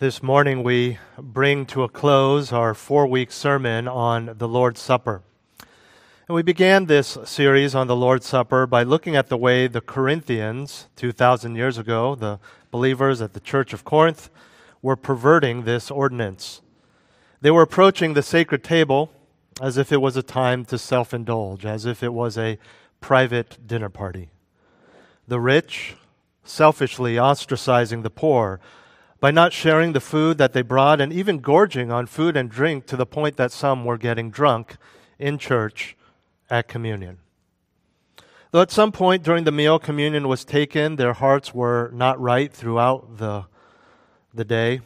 [0.00, 5.20] This morning, we bring to a close our four week sermon on the Lord's Supper.
[6.26, 9.82] And we began this series on the Lord's Supper by looking at the way the
[9.82, 12.40] Corinthians, 2,000 years ago, the
[12.70, 14.30] believers at the Church of Corinth,
[14.80, 16.62] were perverting this ordinance.
[17.42, 19.12] They were approaching the sacred table
[19.60, 22.58] as if it was a time to self indulge, as if it was a
[23.02, 24.30] private dinner party.
[25.28, 25.94] The rich,
[26.42, 28.60] selfishly ostracizing the poor,
[29.20, 32.86] by not sharing the food that they brought and even gorging on food and drink
[32.86, 34.76] to the point that some were getting drunk
[35.18, 35.94] in church
[36.48, 37.18] at communion.
[38.50, 42.52] Though at some point during the meal communion was taken, their hearts were not right
[42.52, 43.44] throughout the,
[44.34, 44.80] the day.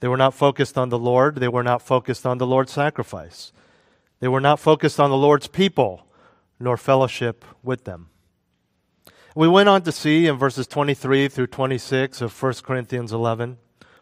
[0.00, 1.36] They were not focused on the Lord.
[1.36, 3.52] They were not focused on the Lord's sacrifice.
[4.20, 6.06] They were not focused on the Lord's people,
[6.60, 8.10] nor fellowship with them.
[9.36, 13.58] We went on to see in verses 23 through 26 of 1 Corinthians 11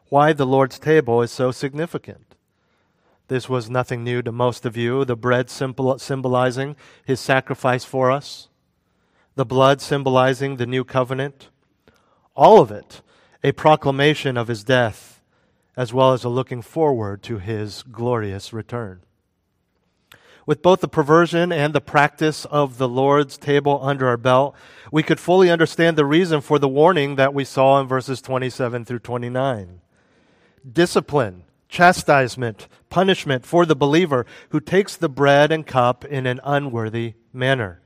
[0.08, 2.36] why the Lord's table is so significant.
[3.26, 5.04] This was nothing new to most of you.
[5.04, 8.46] The bread symbol, symbolizing his sacrifice for us,
[9.34, 11.48] the blood symbolizing the new covenant,
[12.36, 13.02] all of it
[13.42, 15.20] a proclamation of his death,
[15.76, 19.00] as well as a looking forward to his glorious return
[20.46, 24.54] with both the perversion and the practice of the Lord's table under our belt,
[24.92, 28.84] we could fully understand the reason for the warning that we saw in verses 27
[28.84, 29.80] through 29.
[30.70, 37.14] Discipline, chastisement, punishment for the believer who takes the bread and cup in an unworthy
[37.32, 37.80] manner.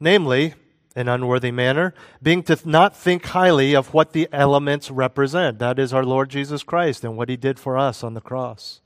[0.00, 0.54] Namely,
[0.94, 5.58] an unworthy manner, being to not think highly of what the elements represent.
[5.58, 8.80] That is our Lord Jesus Christ and what he did for us on the cross.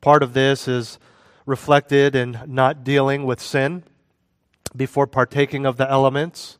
[0.00, 0.98] Part of this is
[1.48, 3.82] reflected in not dealing with sin
[4.76, 6.58] before partaking of the elements?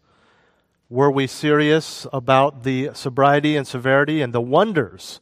[0.89, 5.21] Were we serious about the sobriety and severity and the wonders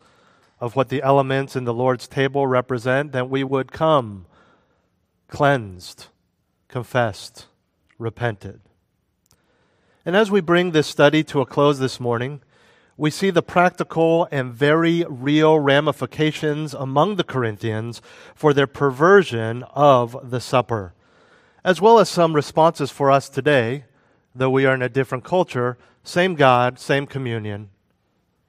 [0.61, 3.11] of what the elements in the Lord's table represent?
[3.11, 4.27] Then we would come
[5.27, 6.07] cleansed,
[6.69, 7.47] confessed,
[7.99, 8.61] repented.
[10.05, 12.41] And as we bring this study to a close this morning,
[12.97, 18.01] we see the practical and very real ramifications among the Corinthians
[18.35, 20.95] for their perversion of the supper,
[21.63, 23.85] as well as some responses for us today,
[24.35, 27.69] though we are in a different culture, same God, same communion,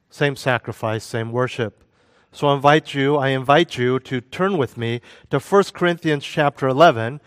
[0.10, 1.84] same sacrifice, same worship.
[2.32, 6.68] So I invite you, I invite you to turn with me to 1 Corinthians chapter
[6.68, 7.20] 11,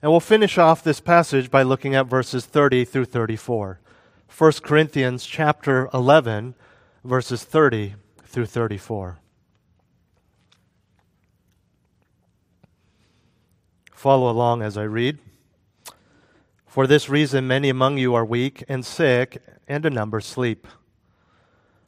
[0.00, 3.80] and we'll finish off this passage by looking at verses 30 through 34.
[4.36, 6.56] 1 Corinthians chapter 11,
[7.04, 9.20] verses 30 through 34.
[13.92, 15.20] Follow along as I read.
[16.66, 20.66] For this reason, many among you are weak and sick, and a number sleep.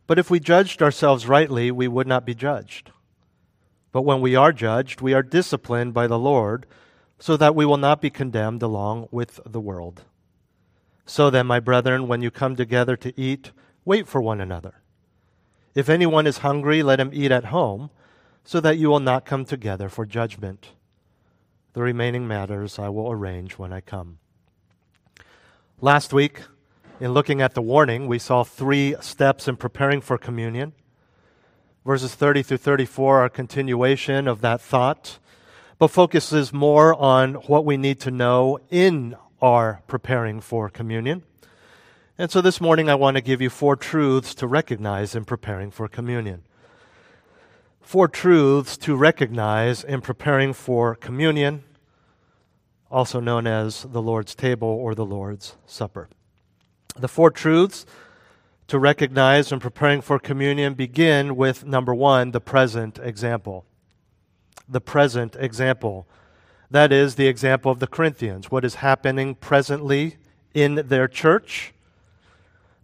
[0.06, 2.92] But if we judged ourselves rightly, we would not be judged.
[3.90, 6.66] But when we are judged, we are disciplined by the Lord,
[7.18, 10.04] so that we will not be condemned along with the world.
[11.06, 13.52] So then, my brethren, when you come together to eat,
[13.84, 14.74] wait for one another.
[15.74, 17.90] If anyone is hungry, let him eat at home,
[18.44, 20.70] so that you will not come together for judgment.
[21.74, 24.18] The remaining matters I will arrange when I come.
[25.80, 26.40] Last week,
[26.98, 30.72] in looking at the warning, we saw three steps in preparing for communion.
[31.84, 35.18] Verses 30 through 34 are a continuation of that thought,
[35.78, 41.22] but focuses more on what we need to know in are preparing for communion.
[42.18, 45.70] And so this morning I want to give you four truths to recognize in preparing
[45.70, 46.42] for communion.
[47.82, 51.62] Four truths to recognize in preparing for communion,
[52.90, 56.08] also known as the Lord's table or the Lord's supper.
[56.96, 57.84] The four truths
[58.68, 63.64] to recognize in preparing for communion begin with number one, the present example.
[64.68, 66.08] The present example.
[66.70, 70.16] That is the example of the Corinthians, what is happening presently
[70.52, 71.72] in their church.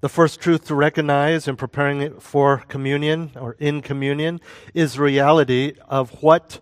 [0.00, 4.40] The first truth to recognize in preparing for communion or in communion
[4.74, 6.60] is the reality of what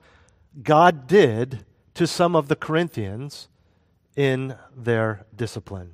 [0.62, 1.64] God did
[1.94, 3.48] to some of the Corinthians
[4.16, 5.92] in their discipline.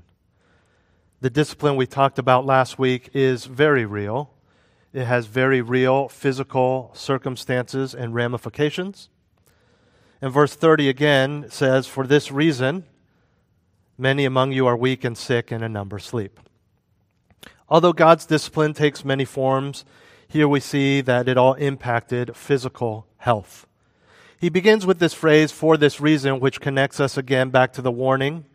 [1.20, 4.34] The discipline we talked about last week is very real.
[4.93, 9.08] It has very real physical circumstances and ramifications.
[10.26, 12.82] And verse 30 again says, For this reason,
[13.96, 16.40] many among you are weak and sick, and a number sleep.
[17.69, 19.84] Although God's discipline takes many forms,
[20.26, 23.69] here we see that it all impacted physical health.
[24.40, 27.93] He begins with this phrase, for this reason, which connects us again back to the
[27.93, 28.46] warning.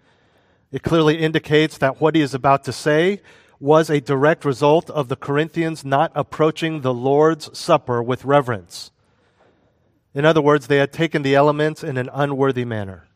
[0.73, 3.21] It clearly indicates that what he is about to say
[3.62, 8.91] was a direct result of the Corinthians not approaching the Lord's Supper with reverence.
[10.13, 13.08] In other words, they had taken the elements in an unworthy manner.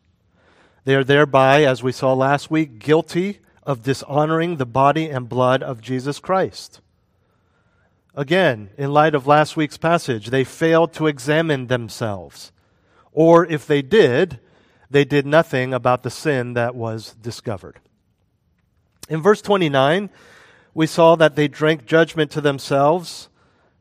[0.84, 5.62] They are thereby, as we saw last week, guilty of dishonoring the body and blood
[5.62, 6.80] of Jesus Christ.
[8.14, 12.52] Again, in light of last week's passage, they failed to examine themselves.
[13.12, 14.40] Or if they did,
[14.88, 17.78] they did nothing about the sin that was discovered.
[19.08, 20.08] In verse 29,
[20.72, 23.28] we saw that they drank judgment to themselves.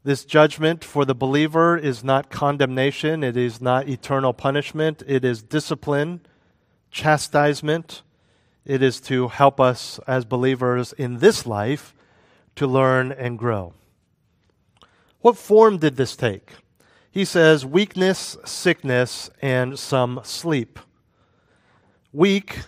[0.06, 5.42] This judgment for the believer is not condemnation, it is not eternal punishment, it is
[5.42, 6.22] discipline,
[6.92, 8.04] chastisement.
[8.66, 11.96] It is to help us as believers in this life
[12.56, 13.74] to learn and grow.
[15.22, 16.51] What form did this take?
[17.10, 20.78] He says weakness, sickness, and some sleep.
[22.13, 22.60] Weak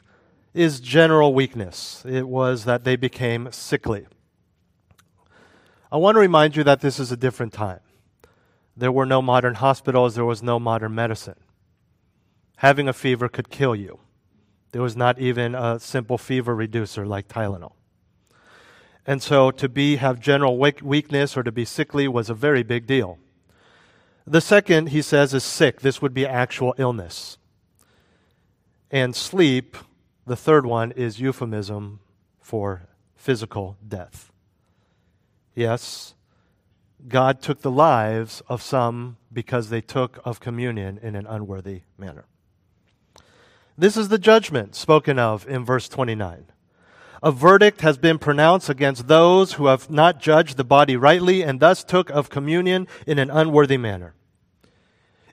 [0.56, 2.04] is general weakness.
[2.04, 4.07] It was that they became sickly.
[5.92, 7.80] I want to remind you that this is a different time.
[8.75, 11.39] There were no modern hospitals, there was no modern medicine.
[12.57, 14.00] Having a fever could kill you.
[14.72, 17.74] There was not even a simple fever reducer like Tylenol.
[19.06, 22.86] And so to be have general weakness or to be sickly was a very big
[22.86, 23.18] deal.
[24.25, 25.80] The second, he says, is sick.
[25.80, 27.38] This would be actual illness.
[28.92, 29.78] And sleep,
[30.25, 32.01] the third one, is euphemism
[32.42, 34.33] for physical death.
[35.57, 36.13] Yes,
[37.07, 42.25] God took the lives of some because they took of communion in an unworthy manner.
[43.75, 46.45] This is the judgment spoken of in verse 29.
[47.24, 51.59] A verdict has been pronounced against those who have not judged the body rightly and
[51.59, 54.13] thus took of communion in an unworthy manner.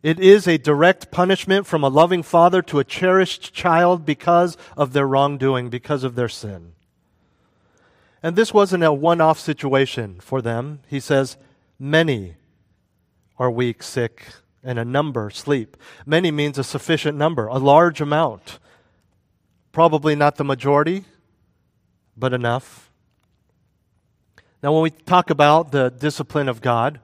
[0.02, 4.94] It is a direct punishment from a loving father to a cherished child because of
[4.94, 6.73] their wrongdoing, because of their sin.
[8.24, 10.80] And this wasn't a one off situation for them.
[10.88, 11.36] He says,
[11.78, 12.36] Many
[13.36, 14.24] are weak, sick,
[14.62, 15.76] and a number sleep.
[16.06, 18.58] Many means a sufficient number, a large amount.
[19.72, 21.04] Probably not the majority,
[22.16, 22.90] but enough.
[24.62, 27.00] Now, when we talk about the discipline of God,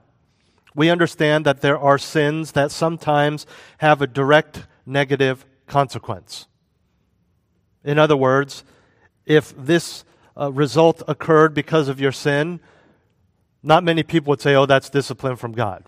[0.74, 3.44] we understand that there are sins that sometimes
[3.78, 6.46] have a direct negative consequence.
[7.84, 8.64] In other words,
[9.26, 10.04] if this
[10.36, 12.60] uh, result occurred because of your sin,
[13.62, 15.84] not many people would say, oh, that's discipline from God.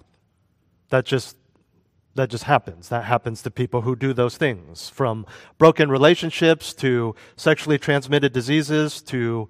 [0.90, 1.36] That just
[2.14, 2.90] that just happens.
[2.90, 9.00] That happens to people who do those things, from broken relationships to sexually transmitted diseases
[9.02, 9.48] to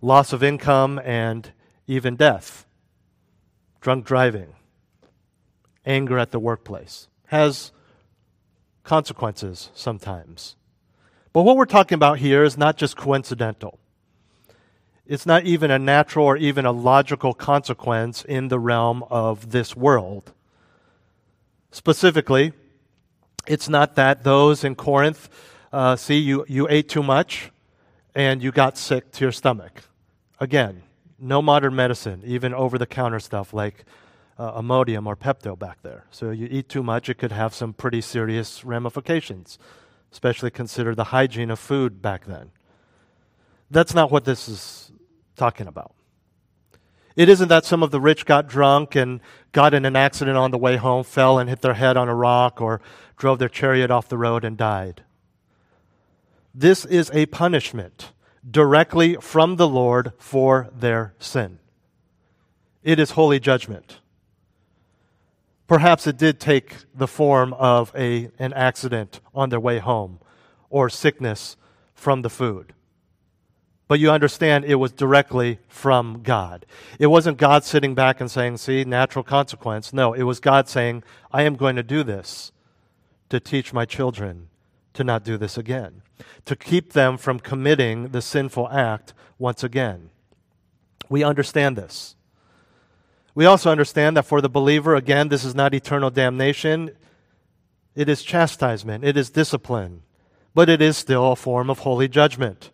[0.00, 1.52] loss of income and
[1.86, 2.66] even death.
[3.80, 4.54] Drunk driving,
[5.86, 7.70] anger at the workplace has
[8.82, 10.56] consequences sometimes.
[11.32, 13.78] But what we're talking about here is not just coincidental.
[15.06, 19.76] It's not even a natural or even a logical consequence in the realm of this
[19.76, 20.32] world.
[21.70, 22.52] Specifically,
[23.46, 25.28] it's not that those in Corinth,
[25.72, 27.50] uh, see, you, you ate too much
[28.14, 29.82] and you got sick to your stomach.
[30.40, 30.82] Again,
[31.18, 33.84] no modern medicine, even over the counter stuff like
[34.38, 36.04] uh, Imodium or Pepto back there.
[36.10, 39.58] So you eat too much, it could have some pretty serious ramifications,
[40.12, 42.52] especially consider the hygiene of food back then.
[43.70, 44.92] That's not what this is
[45.36, 45.94] talking about.
[47.16, 49.20] It isn't that some of the rich got drunk and
[49.52, 52.14] got in an accident on the way home, fell and hit their head on a
[52.14, 52.80] rock, or
[53.16, 55.04] drove their chariot off the road and died.
[56.52, 58.12] This is a punishment
[58.48, 61.58] directly from the Lord for their sin.
[62.82, 64.00] It is holy judgment.
[65.66, 70.20] Perhaps it did take the form of a, an accident on their way home
[70.68, 71.56] or sickness
[71.94, 72.74] from the food.
[73.86, 76.64] But you understand it was directly from God.
[76.98, 79.92] It wasn't God sitting back and saying, see, natural consequence.
[79.92, 82.50] No, it was God saying, I am going to do this
[83.28, 84.48] to teach my children
[84.94, 86.02] to not do this again,
[86.44, 90.10] to keep them from committing the sinful act once again.
[91.08, 92.14] We understand this.
[93.34, 96.92] We also understand that for the believer, again, this is not eternal damnation.
[97.94, 100.02] It is chastisement, it is discipline,
[100.54, 102.70] but it is still a form of holy judgment.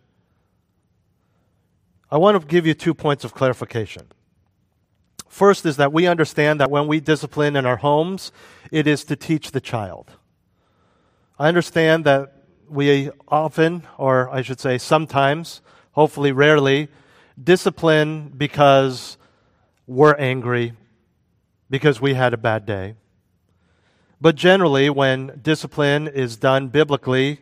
[2.11, 4.07] I want to give you two points of clarification.
[5.29, 8.33] First is that we understand that when we discipline in our homes,
[8.69, 10.11] it is to teach the child.
[11.39, 12.33] I understand that
[12.67, 15.61] we often, or I should say sometimes,
[15.93, 16.89] hopefully rarely,
[17.41, 19.17] discipline because
[19.87, 20.73] we're angry,
[21.69, 22.95] because we had a bad day.
[24.19, 27.39] But generally, when discipline is done biblically,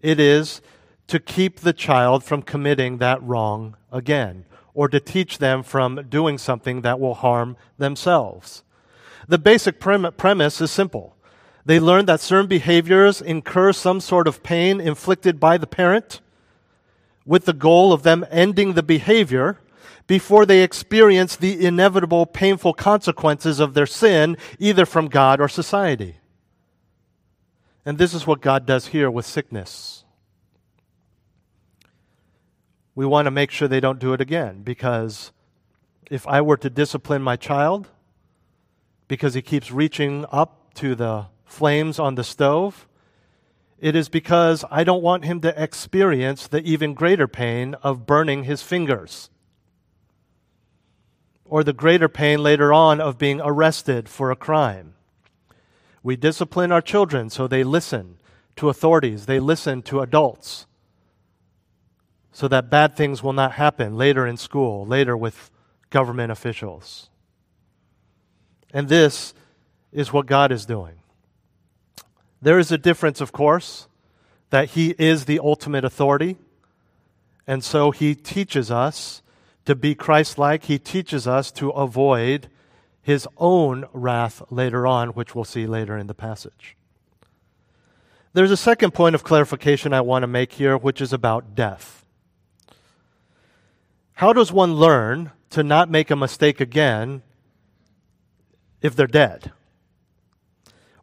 [0.00, 0.62] it is
[1.06, 4.44] to keep the child from committing that wrong again
[4.74, 8.62] or to teach them from doing something that will harm themselves.
[9.28, 11.16] The basic prem- premise is simple.
[11.64, 16.20] They learn that certain behaviors incur some sort of pain inflicted by the parent
[17.24, 19.58] with the goal of them ending the behavior
[20.06, 26.18] before they experience the inevitable painful consequences of their sin, either from God or society.
[27.84, 30.04] And this is what God does here with sickness.
[32.96, 35.30] We want to make sure they don't do it again because
[36.10, 37.88] if I were to discipline my child
[39.06, 42.88] because he keeps reaching up to the flames on the stove,
[43.78, 48.44] it is because I don't want him to experience the even greater pain of burning
[48.44, 49.28] his fingers.
[51.44, 54.94] Or the greater pain later on of being arrested for a crime.
[56.02, 58.16] We discipline our children so they listen
[58.56, 60.66] to authorities, they listen to adults,
[62.36, 65.50] so that bad things will not happen later in school, later with
[65.88, 67.08] government officials.
[68.74, 69.32] And this
[69.90, 70.96] is what God is doing.
[72.42, 73.88] There is a difference, of course,
[74.50, 76.36] that He is the ultimate authority.
[77.46, 79.22] And so He teaches us
[79.64, 80.64] to be Christ like.
[80.64, 82.50] He teaches us to avoid
[83.00, 86.76] His own wrath later on, which we'll see later in the passage.
[88.34, 92.02] There's a second point of clarification I want to make here, which is about death.
[94.16, 97.20] How does one learn to not make a mistake again
[98.80, 99.52] if they're dead?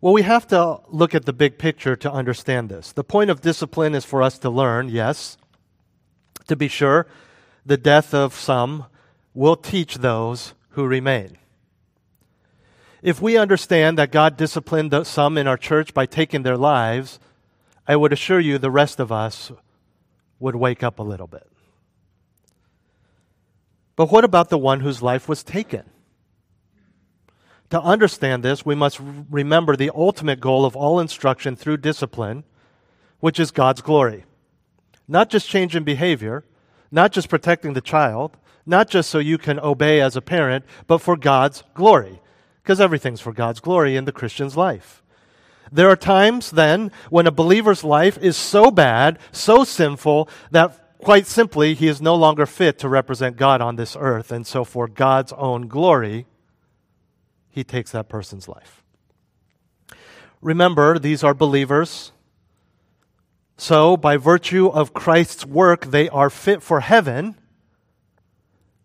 [0.01, 2.91] Well, we have to look at the big picture to understand this.
[2.91, 5.37] The point of discipline is for us to learn, yes.
[6.47, 7.05] To be sure,
[7.63, 8.87] the death of some
[9.35, 11.37] will teach those who remain.
[13.03, 17.19] If we understand that God disciplined some in our church by taking their lives,
[17.87, 19.51] I would assure you the rest of us
[20.39, 21.47] would wake up a little bit.
[23.95, 25.83] But what about the one whose life was taken?
[27.69, 32.43] To understand this, we must remember the ultimate goal of all instruction through discipline,
[33.19, 34.25] which is God's glory.
[35.07, 36.43] Not just changing behavior,
[36.91, 40.99] not just protecting the child, not just so you can obey as a parent, but
[40.99, 42.21] for God's glory.
[42.61, 45.03] Because everything's for God's glory in the Christian's life.
[45.71, 51.27] There are times then when a believer's life is so bad, so sinful, that quite
[51.27, 54.31] simply he is no longer fit to represent God on this earth.
[54.31, 56.25] And so, for God's own glory,
[57.49, 58.83] he takes that person's life.
[60.41, 62.11] Remember, these are believers.
[63.55, 67.35] So, by virtue of Christ's work, they are fit for heaven,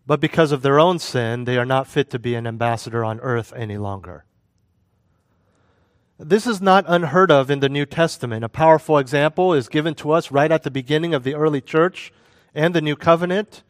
[0.06, 3.18] but because of their own sin, they are not fit to be an ambassador on
[3.20, 4.24] earth any longer.
[6.20, 8.44] This is not unheard of in the New Testament.
[8.44, 12.12] A powerful example is given to us right at the beginning of the early church
[12.52, 13.62] and the New Covenant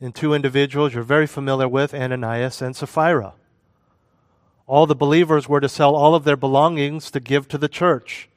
[0.00, 3.34] in two individuals you're very familiar with, Ananias and Sapphira.
[4.66, 8.28] All the believers were to sell all of their belongings to give to the church.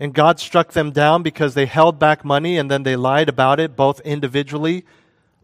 [0.00, 3.60] And God struck them down because they held back money and then they lied about
[3.60, 4.86] it, both individually,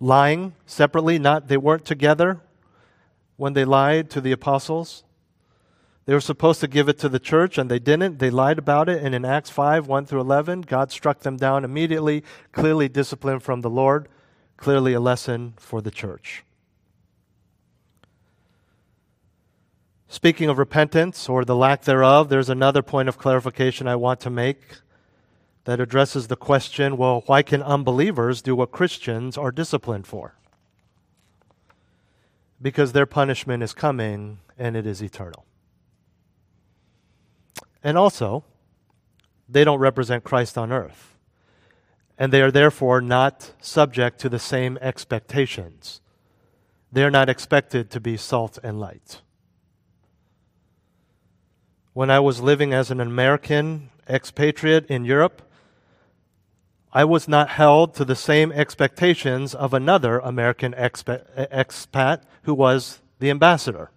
[0.01, 2.41] lying separately, not they weren't together
[3.37, 5.05] when they lied to the apostles.
[6.05, 8.19] They were supposed to give it to the church and they didn't.
[8.19, 9.03] They lied about it.
[9.03, 13.61] And in Acts 5 1 through 11, God struck them down immediately, clearly discipline from
[13.61, 14.09] the Lord,
[14.57, 16.45] clearly a lesson for the church.
[20.09, 24.31] Speaking of repentance or the lack thereof, there's another point of clarification I want to
[24.31, 24.61] make
[25.65, 30.35] that addresses the question well, why can unbelievers do what Christians are disciplined for?
[32.61, 35.47] Because their punishment is coming and it is eternal.
[37.83, 38.45] And also,
[39.49, 41.17] they don't represent Christ on earth.
[42.19, 46.01] And they are therefore not subject to the same expectations.
[46.93, 49.23] They are not expected to be salt and light
[51.93, 55.43] when I was living as an American expatriate in Europe,
[56.93, 63.31] I was not held to the same expectations of another American expat who was the
[63.31, 63.91] ambassador.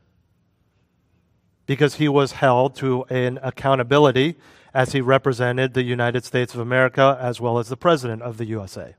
[1.66, 4.36] Because he was held to an accountability
[4.74, 8.46] as he represented the United States of America as well as the President of the
[8.46, 8.96] USA.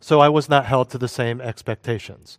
[0.00, 2.38] So I was not held to the same expectations.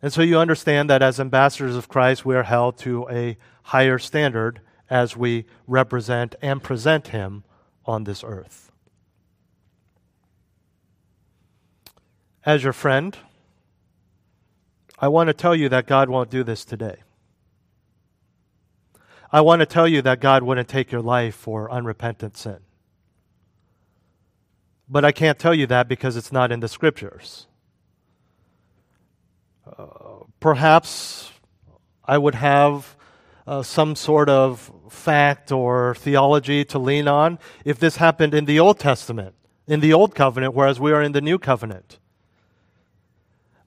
[0.00, 3.98] And so you understand that as ambassadors of Christ, we are held to a higher
[3.98, 7.44] standard as we represent and present Him
[7.84, 8.70] on this earth.
[12.46, 13.16] As your friend,
[15.00, 16.96] I want to tell you that God won't do this today.
[19.30, 22.58] I want to tell you that God wouldn't take your life for unrepentant sin.
[24.88, 27.46] But I can't tell you that because it's not in the scriptures.
[29.66, 31.30] Uh, perhaps
[32.04, 32.96] I would have
[33.46, 38.58] uh, some sort of fact or theology to lean on if this happened in the
[38.58, 39.34] Old Testament,
[39.66, 41.98] in the Old Covenant, whereas we are in the New Covenant.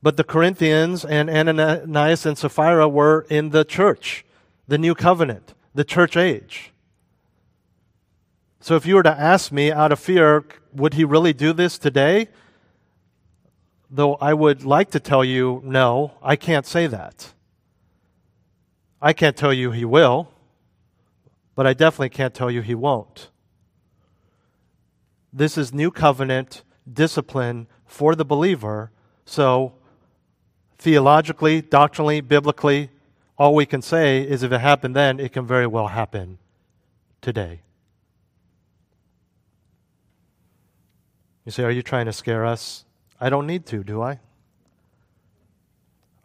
[0.02, 4.26] But the Corinthians and Ananias and Sapphira were in the church,
[4.68, 6.72] the New Covenant, the church age.
[8.60, 11.78] So if you were to ask me out of fear, would he really do this
[11.78, 12.30] today?
[13.90, 17.34] Though I would like to tell you, no, I can't say that.
[19.02, 20.32] I can't tell you he will,
[21.56, 23.30] but I definitely can't tell you he won't.
[25.34, 28.92] This is new covenant discipline for the believer.
[29.26, 29.74] So,
[30.82, 32.90] theologically, doctrinally, biblically,
[33.38, 36.40] all we can say is if it happened then, it can very well happen
[37.22, 37.62] today.
[41.46, 42.86] You say, Are you trying to scare us?
[43.20, 44.20] I don't need to, do I?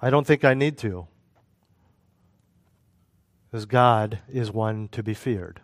[0.01, 1.07] I don't think I need to.
[3.51, 5.61] Because God is one to be feared.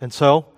[0.00, 0.52] And so,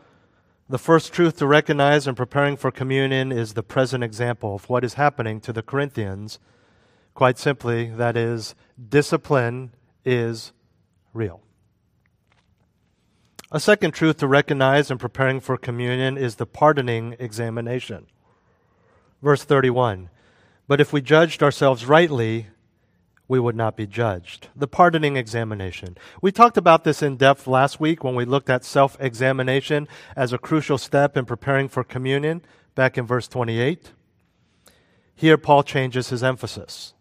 [0.69, 4.85] the first truth to recognize in preparing for communion is the present example of what
[4.85, 6.39] is happening to the Corinthians.
[7.15, 8.55] Quite simply, that is,
[8.89, 9.73] discipline
[10.05, 10.53] is
[11.15, 11.41] real.
[13.51, 18.07] A second truth to recognize in preparing for communion is the pardoning examination.
[19.23, 20.11] Verse 31
[20.67, 22.49] But if we judged ourselves rightly,
[23.29, 24.49] we would not be judged.
[24.57, 25.97] The pardoning examination.
[26.23, 30.33] We talked about this in depth last week when we looked at self examination as
[30.33, 32.43] a crucial step in preparing for communion,
[32.75, 33.93] back in verse 28.
[35.15, 36.95] Here, Paul changes his emphasis.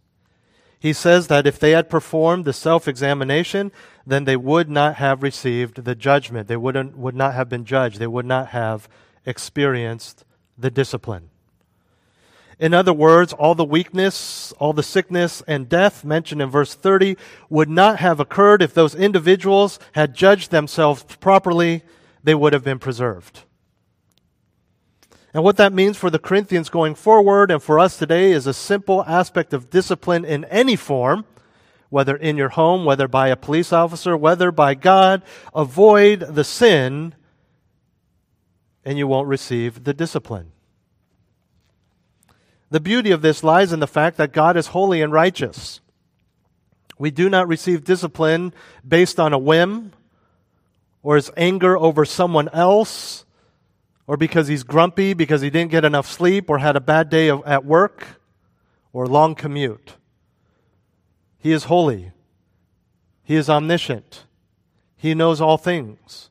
[0.79, 3.71] He says that if they had performed the self examination,
[4.05, 6.47] then they would not have received the judgment.
[6.47, 7.99] They wouldn't, would not have been judged.
[7.99, 8.89] They would not have
[9.25, 10.25] experienced
[10.57, 11.29] the discipline.
[12.59, 17.15] In other words, all the weakness, all the sickness and death mentioned in verse 30
[17.49, 21.83] would not have occurred if those individuals had judged themselves properly.
[22.23, 23.41] They would have been preserved.
[25.35, 28.53] And what that means for the Corinthians going forward and for us today is a
[28.55, 31.25] simple aspect of discipline in any form,
[31.89, 35.21] whether in your home, whether by a police officer, whether by God.
[35.53, 37.13] Avoid the sin
[38.83, 40.53] and you won't receive the discipline.
[42.69, 45.79] The beauty of this lies in the fact that God is holy and righteous.
[46.97, 48.53] We do not receive discipline
[48.85, 49.93] based on a whim
[51.03, 53.25] or his anger over someone else
[54.07, 57.29] or because he's grumpy because he didn't get enough sleep or had a bad day
[57.29, 58.19] at work
[58.91, 59.95] or long commute.
[61.37, 62.11] He is holy.
[63.23, 64.23] He is omniscient.
[64.95, 66.29] He knows all things.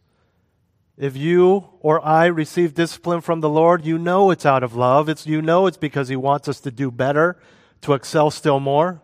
[0.98, 5.09] If you or I receive discipline from the Lord, you know it's out of love.
[5.09, 7.37] It's, you know it's because He wants us to do better,
[7.82, 9.02] to excel still more.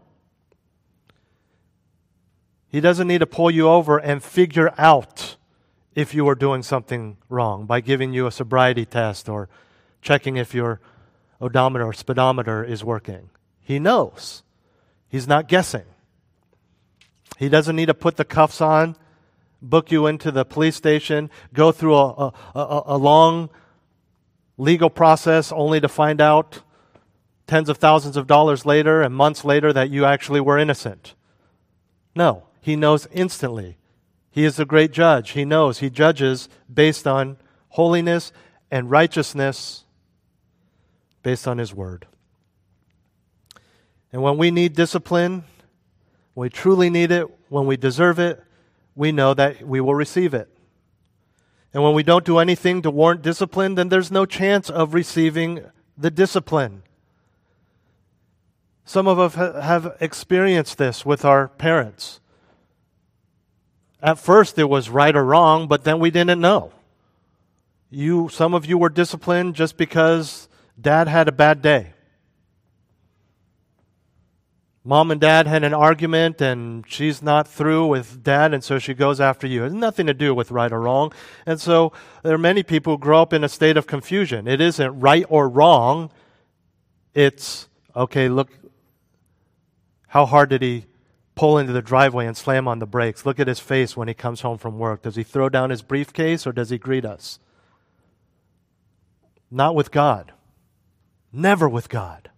[2.68, 5.36] He doesn't need to pull you over and figure out
[5.94, 9.50] if you are doing something wrong by giving you a sobriety test or
[10.00, 10.80] checking if your
[11.38, 13.28] odometer or speedometer is working.
[13.60, 14.42] He knows.
[15.08, 15.84] He's not guessing.
[17.38, 18.96] He doesn't need to put the cuffs on,
[19.62, 23.48] book you into the police station, go through a, a, a, long
[24.58, 26.60] legal process only to find out
[27.46, 31.14] tens of thousands of dollars later and months later that you actually were innocent.
[32.14, 33.78] No, he knows instantly
[34.32, 35.30] he is a great judge.
[35.30, 35.78] He knows.
[35.78, 37.36] He judges based on
[37.68, 38.32] holiness
[38.70, 39.84] and righteousness
[41.22, 42.06] based on His word.
[44.10, 45.44] And when we need discipline,
[46.32, 48.42] when we truly need it, when we deserve it,
[48.94, 50.48] we know that we will receive it.
[51.72, 55.64] And when we don't do anything to warrant discipline, then there's no chance of receiving
[55.96, 56.82] the discipline.
[58.84, 62.20] Some of us have experienced this with our parents.
[64.02, 66.72] At first, it was right or wrong, but then we didn't know.
[67.88, 70.48] You, some of you were disciplined just because
[70.80, 71.91] dad had a bad day.
[74.84, 78.94] Mom and dad had an argument, and she's not through with dad, and so she
[78.94, 79.62] goes after you.
[79.62, 81.12] It has nothing to do with right or wrong.
[81.46, 81.92] And so
[82.22, 84.48] there are many people who grow up in a state of confusion.
[84.48, 86.10] It isn't right or wrong.
[87.14, 88.50] It's, okay, look,
[90.08, 90.86] how hard did he
[91.34, 93.24] pull into the driveway and slam on the brakes.
[93.24, 95.02] Look at his face when he comes home from work.
[95.02, 97.38] Does he throw down his briefcase or does he greet us?
[99.50, 100.32] Not with God.
[101.32, 102.30] Never with God.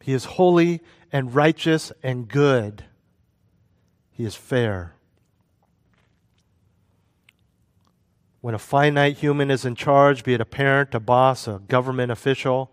[0.00, 0.80] He is holy
[1.12, 2.84] and righteous and good.
[4.10, 4.94] He is fair.
[8.42, 12.10] when a finite human is in charge, be it a parent, a boss, a government
[12.10, 12.72] official,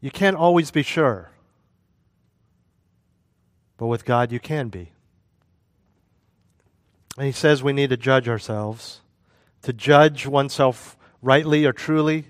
[0.00, 1.30] you can't always be sure.
[3.78, 4.90] But with God, you can be.
[7.16, 9.00] And he says we need to judge ourselves.
[9.62, 12.26] To judge oneself rightly or truly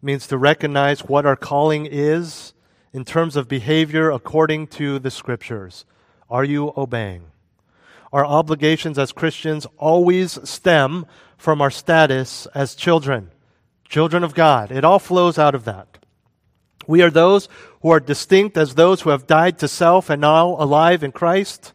[0.00, 2.53] means to recognize what our calling is
[2.94, 5.84] in terms of behavior according to the scriptures.
[6.30, 7.24] Are you obeying?
[8.12, 11.04] Our obligations as Christians always stem
[11.36, 13.32] from our status as children,
[13.88, 14.70] children of God.
[14.70, 15.98] It all flows out of that.
[16.86, 17.48] We are those
[17.82, 21.72] who are distinct as those who have died to self and now alive in Christ,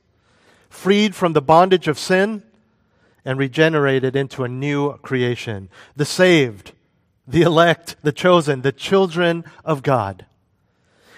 [0.70, 2.44] freed from the bondage of sin,
[3.26, 5.70] and regenerated into a new creation.
[5.98, 6.72] The saved,
[7.28, 10.26] the elect, the chosen, the children of God.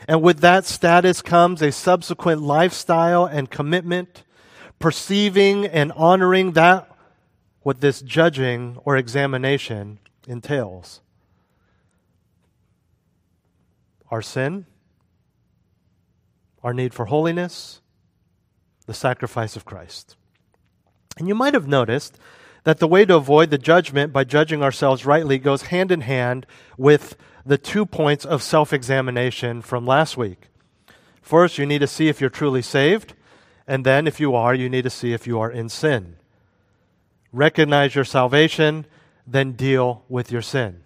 [0.08, 4.24] And with that status comes a subsequent lifestyle and commitment,
[4.80, 6.90] perceiving and honoring that
[7.62, 11.02] what this judging or examination entails.
[14.10, 14.66] Our sin,
[16.64, 17.82] our need for holiness,
[18.88, 20.16] the sacrifice of Christ.
[21.18, 22.18] And you might have noticed
[22.64, 26.46] that the way to avoid the judgment by judging ourselves rightly goes hand in hand
[26.78, 30.50] with the two points of self examination from last week.
[31.22, 33.14] First, you need to see if you're truly saved,
[33.68, 36.18] and then, if you are, you need to see if you are in sin.
[37.32, 38.86] Recognize your salvation,
[39.26, 40.84] then deal with your sin.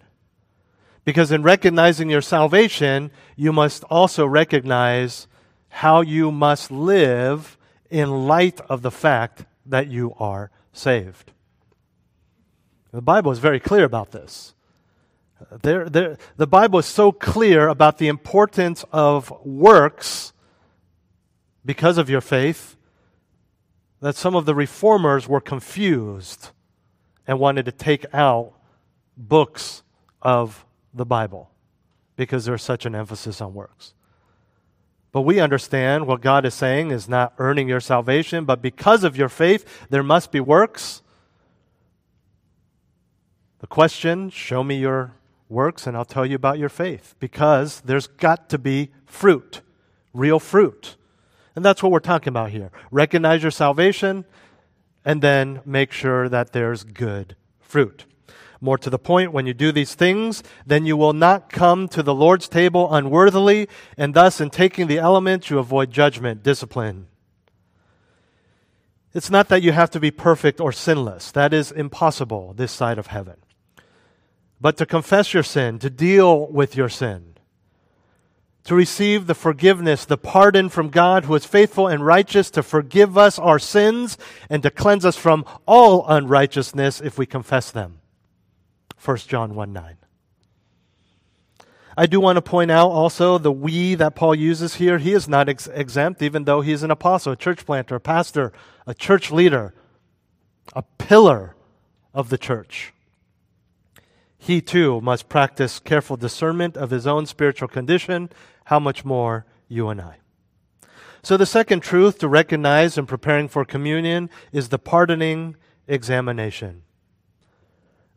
[1.04, 5.26] Because in recognizing your salvation, you must also recognize
[5.68, 7.56] how you must live
[7.90, 11.32] in light of the fact that you are saved.
[12.92, 14.54] The Bible is very clear about this.
[15.62, 20.32] The Bible is so clear about the importance of works
[21.64, 22.76] because of your faith
[24.00, 26.50] that some of the reformers were confused
[27.26, 28.52] and wanted to take out
[29.16, 29.82] books
[30.22, 31.50] of the Bible
[32.14, 33.92] because there's such an emphasis on works.
[35.12, 39.16] But we understand what God is saying is not earning your salvation, but because of
[39.16, 41.02] your faith, there must be works.
[43.58, 45.15] The question show me your
[45.48, 49.60] works, and I'll tell you about your faith, because there's got to be fruit,
[50.12, 50.96] real fruit.
[51.54, 52.70] And that's what we're talking about here.
[52.90, 54.24] Recognize your salvation,
[55.04, 58.04] and then make sure that there's good fruit.
[58.60, 62.02] More to the point, when you do these things, then you will not come to
[62.02, 67.06] the Lord's table unworthily, and thus, in taking the elements, you avoid judgment, discipline.
[69.14, 71.30] It's not that you have to be perfect or sinless.
[71.32, 73.36] That is impossible this side of heaven.
[74.60, 77.34] But to confess your sin, to deal with your sin,
[78.64, 83.16] to receive the forgiveness, the pardon from God who is faithful and righteous to forgive
[83.16, 84.18] us our sins
[84.50, 88.00] and to cleanse us from all unrighteousness if we confess them.
[89.04, 89.96] 1 John 1 9.
[91.98, 94.98] I do want to point out also the we that Paul uses here.
[94.98, 98.00] He is not ex- exempt, even though he is an apostle, a church planter, a
[98.00, 98.52] pastor,
[98.86, 99.74] a church leader,
[100.74, 101.54] a pillar
[102.12, 102.92] of the church.
[104.38, 108.30] He too must practice careful discernment of his own spiritual condition.
[108.64, 110.16] How much more you and I?
[111.22, 115.56] So, the second truth to recognize in preparing for communion is the pardoning
[115.88, 116.82] examination.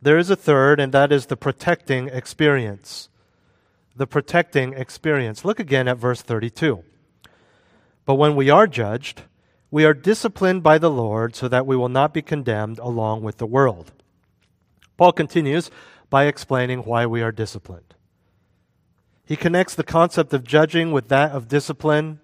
[0.02, 3.10] There is a third, and that is the protecting experience.
[3.96, 5.44] The protecting experience.
[5.44, 6.84] Look again at verse 32.
[8.06, 9.24] But when we are judged,
[9.72, 13.38] we are disciplined by the Lord so that we will not be condemned along with
[13.38, 13.92] the world.
[14.98, 15.70] Paul continues
[16.10, 17.96] by explaining why we are disciplined.
[19.26, 22.20] He connects the concept of judging with that of discipline.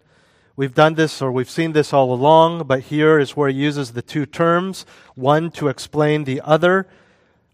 [0.55, 3.91] We've done this or we've seen this all along, but here is where he uses
[3.91, 6.87] the two terms one to explain the other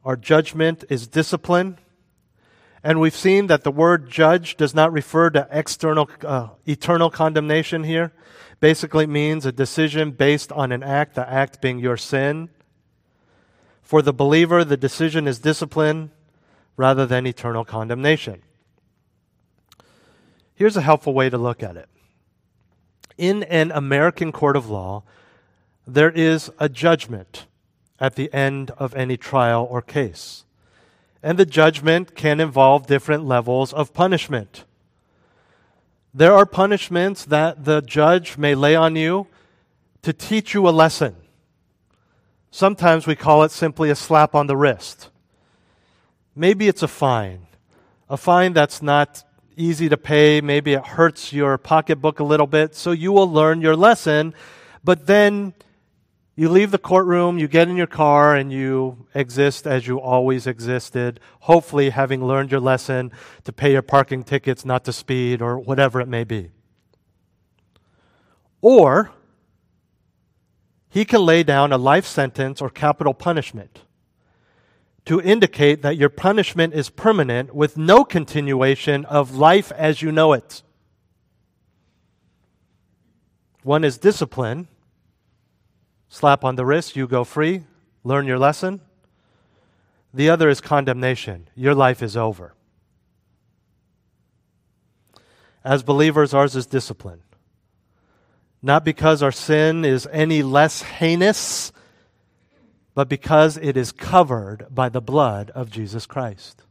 [0.03, 1.77] our judgment is discipline.
[2.83, 7.83] And we've seen that the word judge does not refer to external, uh, eternal condemnation
[7.83, 8.11] here.
[8.59, 12.49] Basically means a decision based on an act, the act being your sin.
[13.83, 16.11] For the believer, the decision is discipline
[16.77, 18.41] rather than eternal condemnation.
[20.55, 21.89] Here's a helpful way to look at it.
[23.17, 25.03] In an American court of law,
[25.87, 27.45] there is a judgment
[27.99, 30.43] at the end of any trial or case.
[31.21, 34.65] And the judgment can involve different levels of punishment.
[36.13, 39.27] There are punishments that the judge may lay on you
[40.01, 41.15] to teach you a lesson.
[42.49, 45.10] Sometimes we call it simply a slap on the wrist.
[46.35, 47.47] Maybe it's a fine,
[48.09, 49.23] a fine that's not
[49.57, 50.41] easy to pay.
[50.41, 54.33] Maybe it hurts your pocketbook a little bit, so you will learn your lesson,
[54.83, 55.53] but then
[56.35, 60.47] You leave the courtroom, you get in your car, and you exist as you always
[60.47, 63.11] existed, hopefully having learned your lesson
[63.43, 66.49] to pay your parking tickets, not to speed, or whatever it may be.
[68.61, 69.11] Or
[70.89, 73.81] he can lay down a life sentence or capital punishment
[75.05, 80.33] to indicate that your punishment is permanent with no continuation of life as you know
[80.33, 80.61] it.
[83.63, 84.67] One is discipline
[86.11, 87.63] slap on the wrist, you go free,
[88.03, 88.81] learn your lesson.
[90.13, 91.47] The other is condemnation.
[91.55, 92.53] Your life is over.
[95.63, 97.21] As believers, ours is discipline.
[98.61, 101.71] Not because our sin is any less heinous,
[102.93, 106.63] but because it is covered by the blood of Jesus Christ.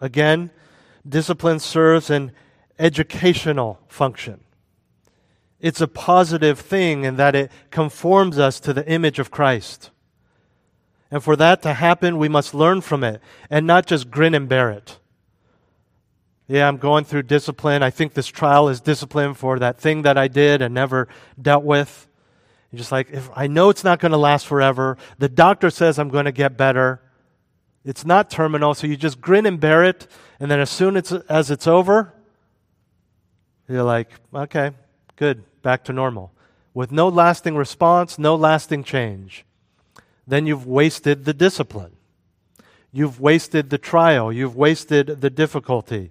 [0.00, 0.50] Again,
[1.08, 2.32] discipline serves an
[2.78, 4.40] educational function.
[5.60, 9.90] It's a positive thing in that it conforms us to the image of Christ.
[11.10, 14.48] And for that to happen, we must learn from it and not just grin and
[14.48, 14.98] bear it.
[16.46, 17.82] Yeah, I'm going through discipline.
[17.82, 21.08] I think this trial is discipline for that thing that I did and never
[21.40, 22.07] dealt with.
[22.70, 25.98] You're just like, if I know it's not going to last forever, the doctor says
[25.98, 27.00] I'm going to get better.
[27.84, 30.06] It's not terminal, so you just grin and bear it,
[30.38, 32.12] and then as soon as, as it's over,
[33.68, 34.72] you're like, okay,
[35.16, 36.32] good back to normal,
[36.74, 39.44] with no lasting response, no lasting change,
[40.26, 41.92] then you've wasted the discipline.
[42.92, 44.32] You've wasted the trial.
[44.32, 46.10] You've wasted the difficulty.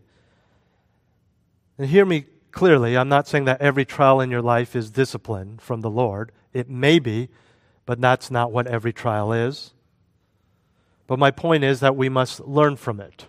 [1.78, 2.98] And hear me clearly.
[2.98, 6.32] I'm not saying that every trial in your life is discipline from the Lord.
[6.58, 7.30] It may be,
[7.86, 9.74] but that's not what every trial is.
[11.06, 13.28] But my point is that we must learn from it.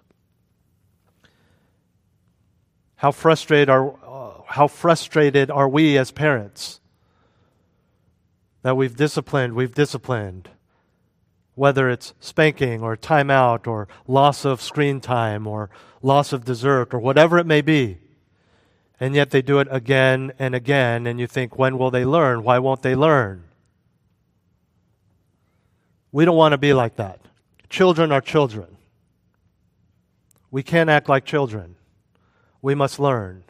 [2.97, 6.81] How frustrated are, uh, how frustrated are we as parents
[8.62, 10.49] that we've disciplined, we've disciplined,
[11.55, 15.69] whether it's spanking or timeout or loss of screen time or
[16.01, 17.99] loss of dessert or whatever it may be.
[19.00, 22.42] And yet they do it again and again, and you think, when will they learn?
[22.42, 23.44] Why won't they learn?
[26.11, 27.20] We don't want to be like that.
[27.68, 28.76] Children are children.
[30.50, 31.76] We can't act like children.
[32.61, 33.44] We must learn.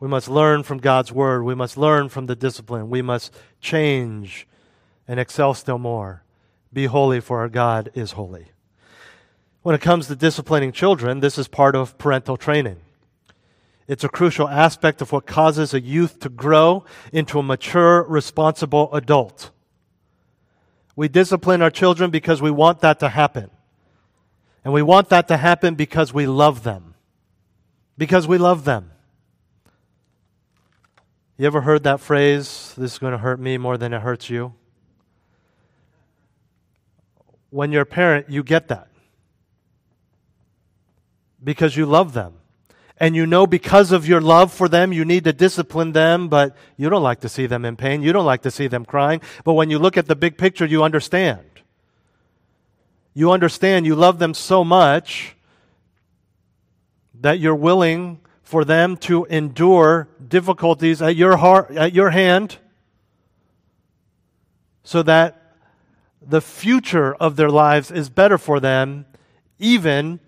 [0.00, 1.44] We must learn from God's word.
[1.44, 2.88] We must learn from the discipline.
[2.88, 4.46] We must change
[5.06, 6.22] and excel still more.
[6.72, 8.46] Be holy, for our God is holy.
[9.62, 12.80] When it comes to disciplining children, this is part of parental training.
[13.88, 18.94] It's a crucial aspect of what causes a youth to grow into a mature, responsible
[18.94, 19.50] adult.
[20.94, 23.50] We discipline our children because we want that to happen.
[24.62, 26.94] And we want that to happen because we love them.
[27.96, 28.90] Because we love them.
[31.38, 34.28] You ever heard that phrase, this is going to hurt me more than it hurts
[34.28, 34.52] you?
[37.48, 38.88] When you're a parent, you get that.
[41.42, 42.34] Because you love them.
[43.00, 46.56] And you know because of your love for them, you need to discipline them, but
[46.76, 48.02] you don't like to see them in pain.
[48.02, 49.20] You don't like to see them crying.
[49.44, 51.46] But when you look at the big picture, you understand.
[53.14, 55.36] You understand you love them so much
[57.20, 62.58] that you're willing for them to endure difficulties at your heart, at your hand,
[64.82, 65.54] so that
[66.22, 69.04] the future of their lives is better for them,
[69.58, 70.20] even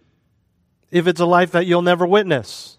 [0.90, 2.78] if it's a life that you'll never witness.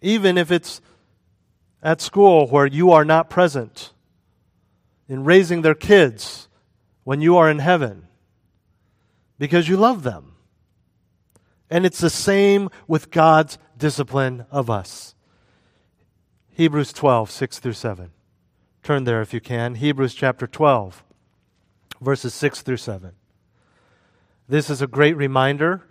[0.00, 0.80] Even if it's
[1.82, 3.92] at school where you are not present,
[5.08, 6.48] in raising their kids
[7.04, 8.06] when you are in heaven,
[9.38, 10.32] because you love them.
[11.70, 15.14] And it's the same with God's discipline of us.
[16.50, 18.10] Hebrews 12, 6 through 7.
[18.82, 19.74] Turn there if you can.
[19.74, 21.04] Hebrews chapter 12,
[22.00, 23.12] verses 6 through 7.
[24.48, 25.82] This is a great reminder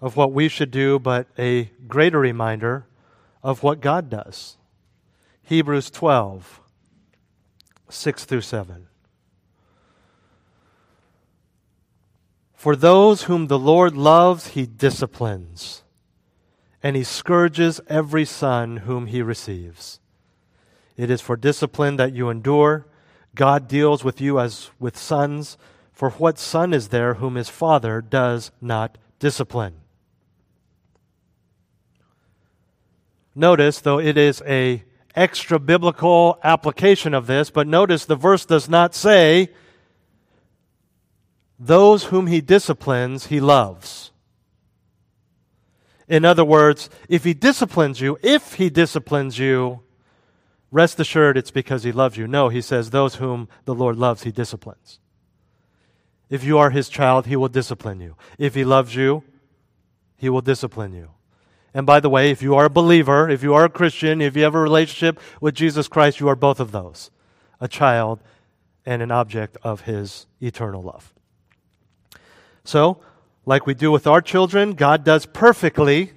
[0.00, 2.86] of what we should do, but a greater reminder
[3.42, 4.56] of what God does.
[5.42, 6.60] Hebrews 12,
[7.88, 8.86] 6 through 7.
[12.54, 15.82] For those whom the Lord loves, he disciplines,
[16.82, 20.00] and he scourges every son whom he receives.
[20.96, 22.86] It is for discipline that you endure.
[23.34, 25.56] God deals with you as with sons.
[26.00, 29.74] For what son is there whom his father does not discipline?
[33.34, 34.82] Notice, though it is a
[35.14, 39.50] extra biblical application of this, but notice the verse does not say
[41.58, 44.10] those whom he disciplines, he loves.
[46.08, 49.80] In other words, if he disciplines you, if he disciplines you,
[50.70, 52.26] rest assured it's because he loves you.
[52.26, 54.98] No, he says, those whom the Lord loves, he disciplines.
[56.30, 58.16] If you are his child, he will discipline you.
[58.38, 59.24] If he loves you,
[60.16, 61.10] he will discipline you.
[61.74, 64.36] And by the way, if you are a believer, if you are a Christian, if
[64.36, 67.10] you have a relationship with Jesus Christ, you are both of those
[67.62, 68.20] a child
[68.86, 71.12] and an object of his eternal love.
[72.64, 73.02] So,
[73.44, 76.12] like we do with our children, God does perfectly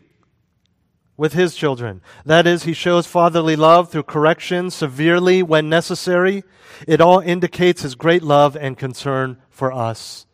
[1.15, 2.01] with his children.
[2.25, 6.43] That is, he shows fatherly love through correction severely when necessary.
[6.87, 10.25] It all indicates his great love and concern for us,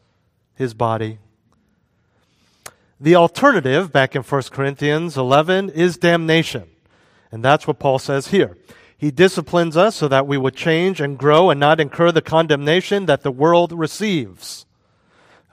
[0.56, 1.20] his body.
[3.00, 6.70] The alternative, back in 1 Corinthians 11, is damnation.
[7.32, 8.58] And that's what Paul says here.
[8.98, 13.06] He disciplines us so that we would change and grow and not incur the condemnation
[13.06, 14.65] that the world receives.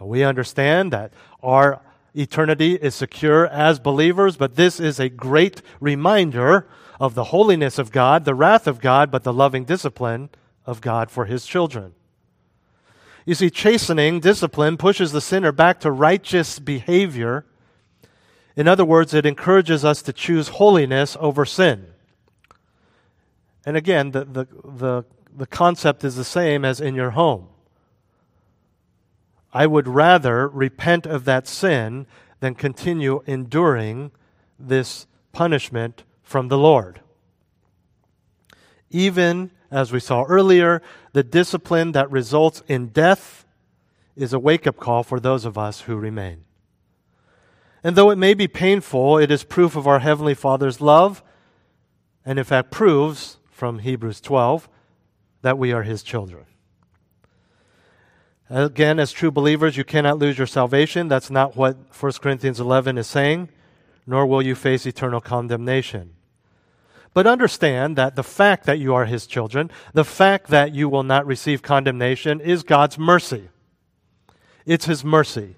[0.00, 1.12] We understand that
[1.42, 1.80] our
[2.16, 6.66] eternity is secure as believers, but this is a great reminder
[6.98, 10.30] of the holiness of God, the wrath of God, but the loving discipline
[10.64, 11.94] of God for his children.
[13.24, 17.44] You see, chastening, discipline, pushes the sinner back to righteous behavior.
[18.54, 21.88] In other words, it encourages us to choose holiness over sin.
[23.66, 25.04] And again, the, the, the,
[25.36, 27.48] the concept is the same as in your home.
[29.56, 32.06] I would rather repent of that sin
[32.40, 34.10] than continue enduring
[34.58, 37.00] this punishment from the Lord.
[38.90, 40.82] Even as we saw earlier,
[41.14, 43.46] the discipline that results in death
[44.14, 46.44] is a wake up call for those of us who remain.
[47.82, 51.22] And though it may be painful, it is proof of our Heavenly Father's love,
[52.26, 54.68] and in fact proves from Hebrews 12
[55.40, 56.44] that we are His children.
[58.48, 61.08] Again, as true believers, you cannot lose your salvation.
[61.08, 63.48] That's not what 1 Corinthians 11 is saying,
[64.06, 66.12] nor will you face eternal condemnation.
[67.12, 71.02] But understand that the fact that you are his children, the fact that you will
[71.02, 73.48] not receive condemnation, is God's mercy.
[74.64, 75.56] It's his mercy.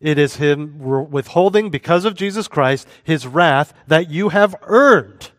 [0.00, 5.32] It is him withholding, because of Jesus Christ, his wrath that you have earned.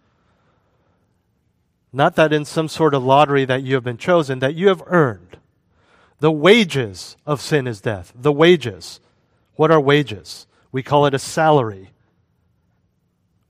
[1.94, 4.84] Not that in some sort of lottery that you have been chosen, that you have
[4.88, 5.38] earned.
[6.20, 8.12] The wages of sin is death.
[8.16, 9.00] The wages.
[9.56, 10.48] What are wages?
[10.72, 11.92] We call it a salary.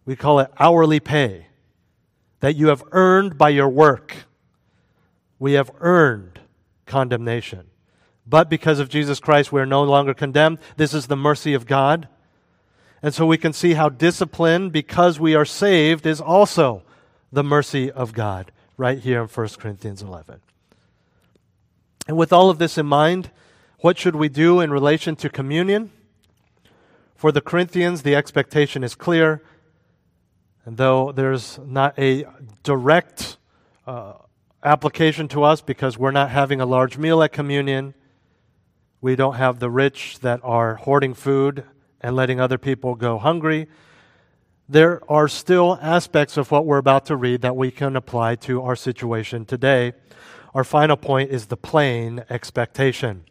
[0.05, 1.47] We call it hourly pay
[2.39, 4.15] that you have earned by your work.
[5.37, 6.39] We have earned
[6.85, 7.67] condemnation.
[8.25, 10.59] But because of Jesus Christ, we are no longer condemned.
[10.77, 12.07] This is the mercy of God.
[13.01, 16.83] And so we can see how discipline, because we are saved, is also
[17.31, 20.41] the mercy of God, right here in 1 Corinthians 11.
[22.09, 23.29] And with all of this in mind,
[23.81, 25.91] what should we do in relation to communion?
[27.13, 29.43] For the Corinthians, the expectation is clear.
[30.65, 32.25] And though there's not a
[32.63, 33.37] direct
[33.85, 34.13] uh,
[34.63, 37.93] application to us because we're not having a large meal at communion,
[39.01, 41.63] we don't have the rich that are hoarding food
[42.01, 43.67] and letting other people go hungry.
[44.67, 48.63] There are still aspects of what we're about to read that we can apply to
[48.63, 49.93] our situation today.
[50.53, 53.25] Our final point is the plain expectation.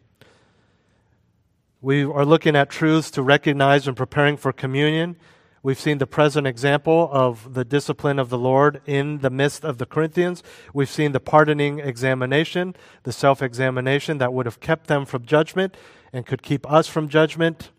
[1.81, 5.17] We are looking at truths to recognize when preparing for communion.
[5.61, 9.77] We've seen the present example of the discipline of the Lord in the midst of
[9.77, 10.41] the Corinthians.
[10.73, 15.75] We've seen the pardoning examination, the self examination that would have kept them from judgment
[16.13, 17.71] and could keep us from judgment,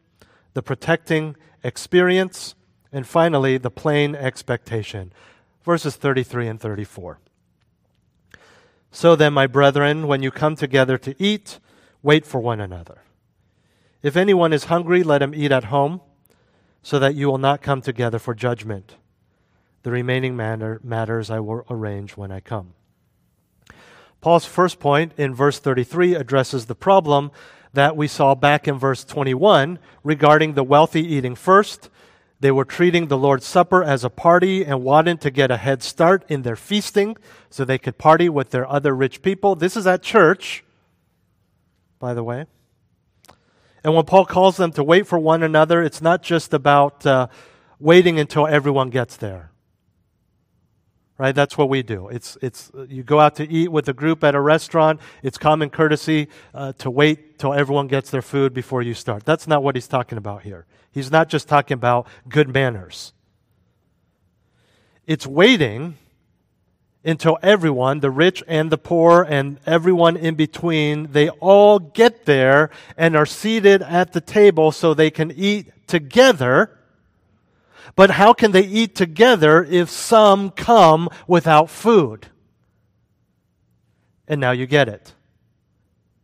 [0.52, 2.54] the protecting experience,
[2.92, 5.12] and finally, the plain expectation.
[5.64, 7.18] Verses 33 and 34.
[8.90, 11.60] So then, my brethren, when you come together to eat,
[12.02, 13.02] wait for one another.
[14.02, 16.00] If anyone is hungry, let him eat at home,
[16.82, 18.96] so that you will not come together for judgment.
[19.82, 22.74] The remaining matter, matters I will arrange when I come.
[24.20, 27.30] Paul's first point in verse 33 addresses the problem
[27.72, 31.88] that we saw back in verse 21 regarding the wealthy eating first
[32.40, 35.82] they were treating the Lord's Supper as a party and wanted to get a head
[35.82, 37.16] start in their feasting
[37.50, 39.54] so they could party with their other rich people.
[39.54, 40.64] This is at church,
[41.98, 42.46] by the way.
[43.84, 47.28] And when Paul calls them to wait for one another, it's not just about uh,
[47.78, 49.49] waiting until everyone gets there
[51.20, 51.34] right?
[51.34, 52.08] That's what we do.
[52.08, 55.00] It's, it's, you go out to eat with a group at a restaurant.
[55.22, 59.26] It's common courtesy uh, to wait till everyone gets their food before you start.
[59.26, 60.64] That's not what he's talking about here.
[60.90, 63.12] He's not just talking about good manners.
[65.06, 65.98] It's waiting
[67.04, 72.70] until everyone, the rich and the poor and everyone in between, they all get there
[72.96, 76.78] and are seated at the table so they can eat together
[77.96, 82.28] but how can they eat together if some come without food?
[84.30, 85.12] and now you get it.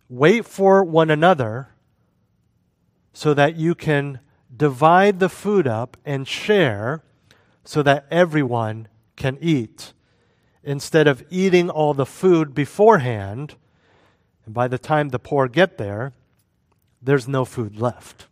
[0.09, 1.71] Wait for one another
[3.13, 4.21] so that you can
[4.57, 7.03] divide the food up and share
[7.65, 8.87] so that everyone
[9.17, 9.93] can eat.
[10.63, 13.57] Instead of eating all the food beforehand,
[14.45, 16.13] and by the time the poor get there,
[17.03, 18.29] there's no food left.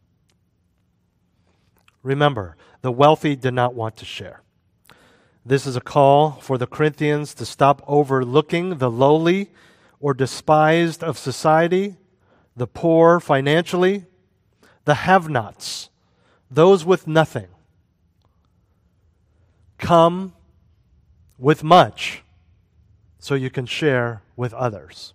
[2.05, 4.43] Remember, the wealthy did not want to share.
[5.45, 9.51] This is a call for the Corinthians to stop overlooking the lowly
[9.99, 11.97] or despised of society,
[12.55, 14.05] the poor financially,
[14.85, 15.89] the have nots,
[16.51, 17.49] those with nothing.
[19.79, 20.35] Come
[21.39, 22.23] with much
[23.19, 25.15] so you can share with others.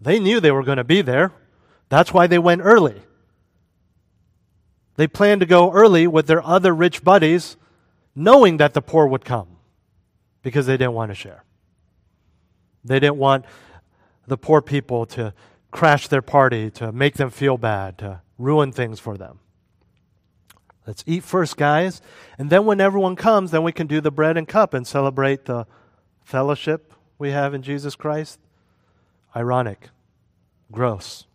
[0.00, 1.32] They knew they were going to be there.
[1.88, 3.02] That's why they went early.
[4.96, 7.56] They planned to go early with their other rich buddies
[8.14, 9.48] knowing that the poor would come
[10.42, 11.44] because they didn't want to share.
[12.82, 13.44] They didn't want
[14.26, 15.34] the poor people to
[15.70, 19.40] crash their party, to make them feel bad, to ruin things for them.
[20.86, 22.00] Let's eat first, guys.
[22.38, 25.44] And then when everyone comes, then we can do the bread and cup and celebrate
[25.44, 25.66] the
[26.24, 28.38] fellowship we have in Jesus Christ.
[29.34, 29.90] Ironic.
[30.70, 31.26] Gross.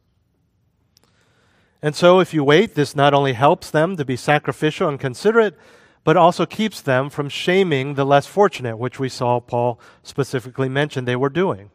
[1.81, 5.57] And so, if you wait, this not only helps them to be sacrificial and considerate,
[6.03, 11.05] but also keeps them from shaming the less fortunate, which we saw Paul specifically mention
[11.05, 11.71] they were doing.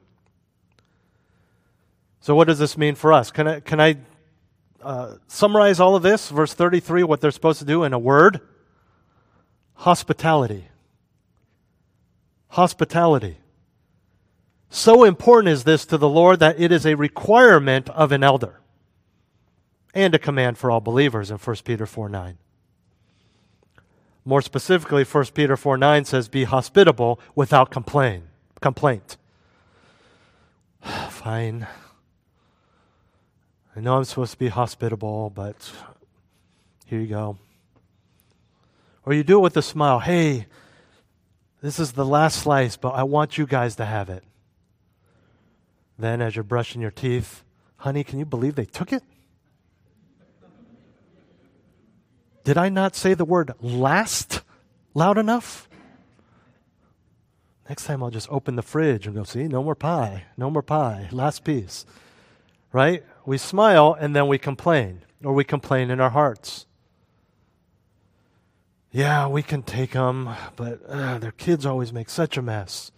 [2.20, 3.30] So, what does this mean for us?
[3.30, 3.96] Can I, can I
[4.82, 8.40] uh, summarize all of this, verse 33, what they're supposed to do in a word?
[9.74, 10.68] Hospitality.
[12.48, 13.38] Hospitality.
[14.70, 18.60] So important is this to the Lord that it is a requirement of an elder
[19.96, 22.38] and a command for all believers in 1 Peter 4 9.
[24.24, 28.24] More specifically, 1 Peter 4 9 says, Be hospitable without complain,
[28.60, 29.16] complaint.
[31.10, 31.66] Fine.
[33.74, 35.72] I know I'm supposed to be hospitable, but
[36.86, 37.38] here you go.
[39.04, 40.00] Or you do it with a smile.
[40.00, 40.46] Hey,
[41.62, 44.24] this is the last slice, but I want you guys to have it.
[45.98, 47.42] Then, as you're brushing your teeth,
[47.78, 49.02] honey, can you believe they took it?
[52.46, 54.42] Did I not say the word last
[54.94, 55.68] loud enough?
[57.68, 60.62] Next time I'll just open the fridge and go, see, no more pie, no more
[60.62, 61.84] pie, last piece.
[62.70, 63.04] Right?
[63.24, 66.66] We smile and then we complain, or we complain in our hearts.
[68.92, 72.92] Yeah, we can take them, but uh, their kids always make such a mess.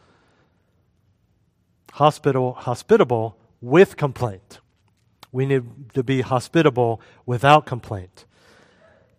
[1.93, 4.61] Hospital, hospitable with complaint.
[5.33, 8.27] We need to be hospitable without complaint.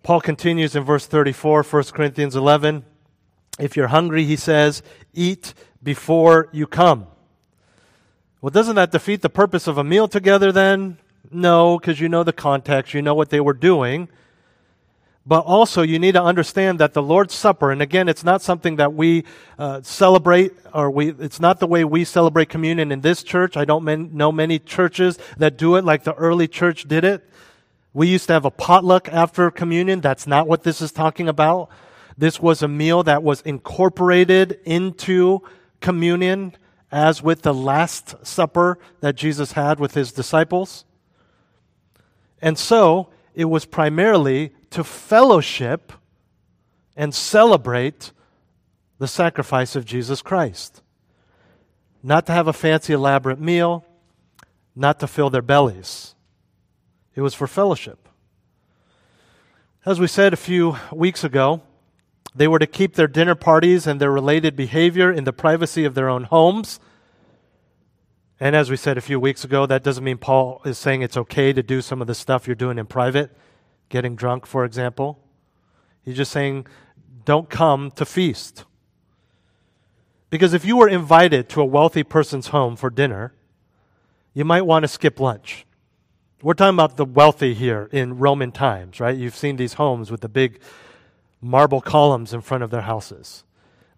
[0.09, 2.83] Paul continues in verse 34, 1 Corinthians 11.
[3.59, 4.81] If you're hungry, he says,
[5.13, 5.53] eat
[5.83, 7.05] before you come.
[8.41, 10.97] Well, doesn't that defeat the purpose of a meal together then?
[11.29, 14.09] No, because you know the context, you know what they were doing.
[15.27, 18.77] But also, you need to understand that the Lord's Supper, and again, it's not something
[18.77, 19.25] that we
[19.59, 23.55] uh, celebrate, or we, it's not the way we celebrate communion in this church.
[23.55, 27.29] I don't men, know many churches that do it like the early church did it.
[27.99, 29.99] We used to have a potluck after communion.
[29.99, 31.69] That's not what this is talking about.
[32.17, 35.41] This was a meal that was incorporated into
[35.81, 36.55] communion,
[36.93, 40.85] as with the Last Supper that Jesus had with his disciples.
[42.41, 45.91] And so, it was primarily to fellowship
[46.95, 48.13] and celebrate
[48.97, 50.81] the sacrifice of Jesus Christ.
[52.01, 53.83] Not to have a fancy, elaborate meal,
[54.73, 56.15] not to fill their bellies.
[57.19, 58.07] It was for fellowship.
[59.85, 61.61] As we said a few weeks ago,
[62.33, 65.95] they were to keep their dinner parties and their related behavior in the privacy of
[65.95, 66.79] their own homes.
[68.39, 71.17] And as we said a few weeks ago, that doesn't mean Paul is saying it's
[71.17, 73.35] okay to do some of the stuff you're doing in private,
[73.89, 75.19] getting drunk, for example.
[76.05, 76.67] He's just saying,
[77.25, 78.63] don't come to feast.
[80.29, 83.33] Because if you were invited to a wealthy person's home for dinner,
[84.33, 85.65] you might want to skip lunch.
[86.41, 89.17] We're talking about the wealthy here in Roman times, right?
[89.17, 90.61] You've seen these homes with the big
[91.41, 93.43] marble columns in front of their houses.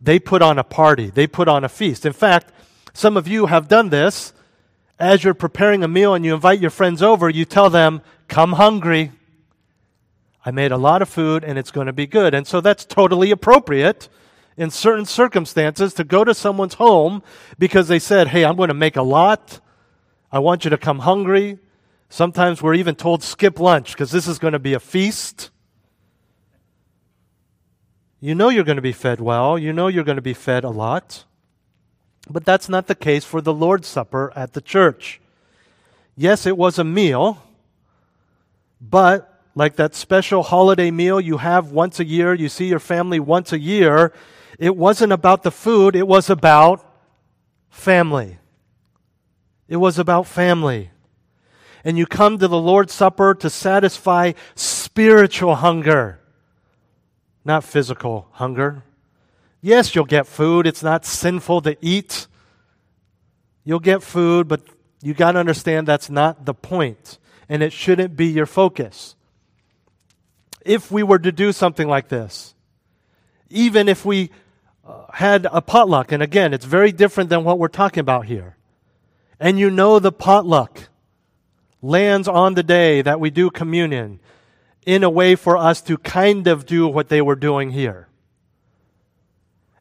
[0.02, 2.04] They put on a party, they put on a feast.
[2.04, 2.52] In fact,
[2.94, 4.34] some of you have done this.
[4.98, 8.54] As you're preparing a meal and you invite your friends over, you tell them, Come
[8.54, 9.12] hungry.
[10.44, 12.34] I made a lot of food and it's going to be good.
[12.34, 14.10] And so that's totally appropriate
[14.58, 17.22] in certain circumstances to go to someone's home
[17.60, 19.60] because they said, Hey, I'm going to make a lot.
[20.32, 21.60] I want you to come hungry.
[22.12, 25.49] Sometimes we're even told skip lunch because this is going to be a feast.
[28.20, 29.57] You know you're going to be fed well.
[29.57, 31.24] You know you're going to be fed a lot.
[32.30, 35.22] But that's not the case for the Lord's Supper at the church.
[36.18, 37.41] Yes, it was a meal,
[38.82, 43.22] but like that special holiday meal you have once a year, you see your family
[43.22, 44.12] once a year,
[44.59, 46.86] it wasn't about the food, it was about
[47.70, 48.38] family.
[49.70, 50.91] It was about family.
[51.84, 56.20] And you come to the Lord's Supper to satisfy spiritual hunger,
[57.44, 58.84] not physical hunger.
[59.62, 60.68] Yes, you'll get food.
[60.68, 62.28] It's not sinful to eat.
[63.64, 64.62] You'll get food, but
[65.02, 67.18] you got to understand that's not the point,
[67.50, 69.16] and it shouldn't be your focus.
[70.64, 72.54] If we were to do something like this,
[73.50, 74.30] even if we
[74.86, 78.58] uh, had a potluck, and again, it's very different than what we're talking about here,
[79.40, 80.90] and you know the potluck
[81.82, 84.20] lands on the day that we do communion
[84.86, 88.08] in a way for us to kind of do what they were doing here.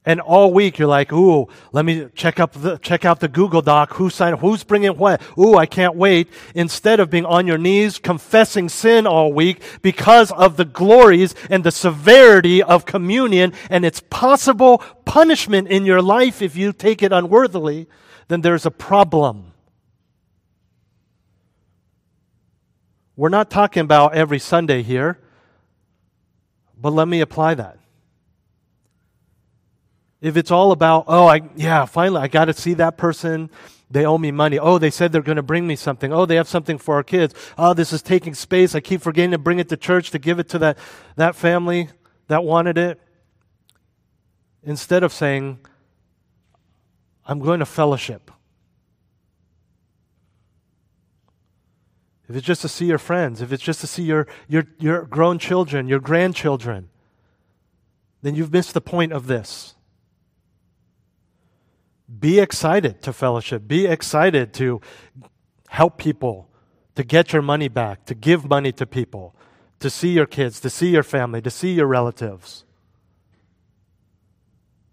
[0.05, 3.61] And all week you're like, ooh, let me check up the, check out the Google
[3.61, 3.95] Doc.
[3.95, 4.39] Who signed?
[4.39, 5.21] Who's bringing what?
[5.39, 6.29] Ooh, I can't wait.
[6.55, 11.65] Instead of being on your knees confessing sin all week because of the glories and
[11.65, 17.13] the severity of communion and its possible punishment in your life if you take it
[17.13, 17.87] unworthily,
[18.29, 19.50] then there's a problem.
[23.21, 25.19] We're not talking about every Sunday here,
[26.75, 27.77] but let me apply that.
[30.23, 33.51] If it's all about, oh, I, yeah, finally, I got to see that person.
[33.91, 34.59] They owe me money.
[34.59, 36.15] Oh, they said they're going to bring me something.
[36.15, 37.35] Oh, they have something for our kids.
[37.59, 38.75] Oh, this is taking space.
[38.75, 40.79] I keep forgetting to bring it to church to give it to that,
[41.17, 41.91] that family
[42.29, 43.03] that wanted it.
[44.63, 45.59] Instead of saying,
[47.27, 48.31] I'm going to fellowship.
[52.31, 55.03] If it's just to see your friends, if it's just to see your, your, your
[55.03, 56.89] grown children, your grandchildren,
[58.23, 59.75] then you've missed the point of this.
[62.21, 63.67] Be excited to fellowship.
[63.67, 64.81] Be excited to
[65.71, 66.49] help people,
[66.95, 69.35] to get your money back, to give money to people,
[69.81, 72.65] to see your kids, to see your family, to see your relatives.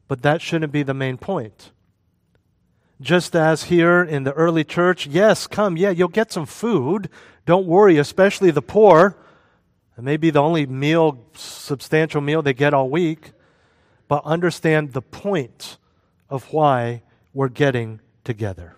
[0.07, 1.71] But that shouldn't be the main point.
[2.99, 7.09] Just as here in the early church, yes, come, yeah, you'll get some food.
[7.45, 9.15] Don't worry, especially the poor.
[9.97, 13.33] It may be the only meal, substantial meal they get all week.
[14.07, 15.77] But understand the point
[16.29, 18.77] of why we're getting together.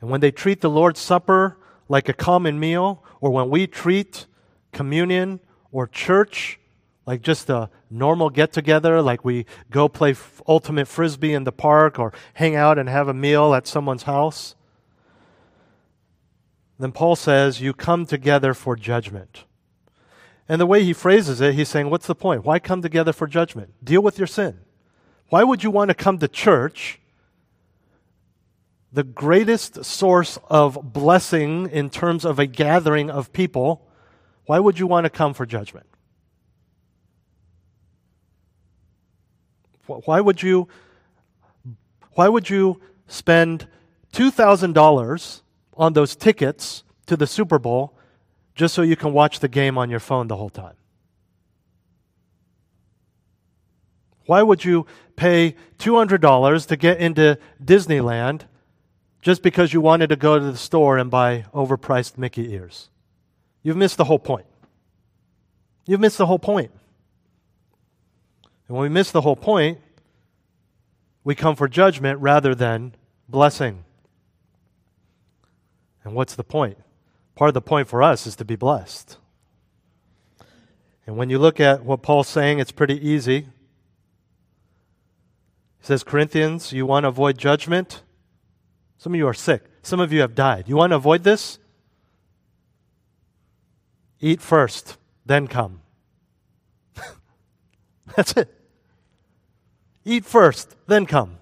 [0.00, 1.58] And when they treat the Lord's Supper
[1.88, 4.26] like a common meal, or when we treat
[4.72, 5.40] communion
[5.70, 6.58] or church
[7.06, 11.52] like just a normal get together, like we go play f- ultimate frisbee in the
[11.52, 14.54] park or hang out and have a meal at someone's house,
[16.78, 19.44] then Paul says, You come together for judgment.
[20.48, 22.44] And the way he phrases it, he's saying, What's the point?
[22.44, 23.74] Why come together for judgment?
[23.84, 24.60] Deal with your sin.
[25.28, 26.98] Why would you want to come to church?
[28.92, 33.86] The greatest source of blessing in terms of a gathering of people,
[34.46, 35.86] why would you want to come for judgment?
[40.04, 40.68] Why would you
[42.14, 43.66] why would you spend
[44.12, 45.40] $2,000
[45.74, 47.96] on those tickets to the Super Bowl
[48.54, 50.74] just so you can watch the game on your phone the whole time?
[54.26, 54.86] Why would you
[55.16, 58.42] pay $200 to get into Disneyland
[59.22, 62.90] just because you wanted to go to the store and buy overpriced Mickey ears?
[63.62, 64.46] You've missed the whole point.
[65.86, 66.70] You've missed the whole point.
[68.70, 69.80] And when we miss the whole point,
[71.24, 72.94] we come for judgment rather than
[73.28, 73.82] blessing.
[76.04, 76.78] And what's the point?
[77.34, 79.16] Part of the point for us is to be blessed.
[81.04, 83.40] And when you look at what Paul's saying, it's pretty easy.
[83.40, 83.48] He
[85.80, 88.02] says, Corinthians, you want to avoid judgment?
[88.98, 89.64] Some of you are sick.
[89.82, 90.68] Some of you have died.
[90.68, 91.58] You want to avoid this?
[94.20, 94.96] Eat first,
[95.26, 95.80] then come.
[98.14, 98.58] That's it.
[100.04, 101.38] Eat first, then come.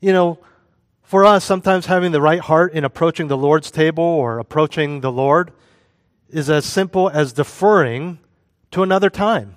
[0.00, 0.38] You know,
[1.02, 5.12] for us, sometimes having the right heart in approaching the Lord's table or approaching the
[5.12, 5.52] Lord
[6.28, 8.18] is as simple as deferring
[8.72, 9.56] to another time.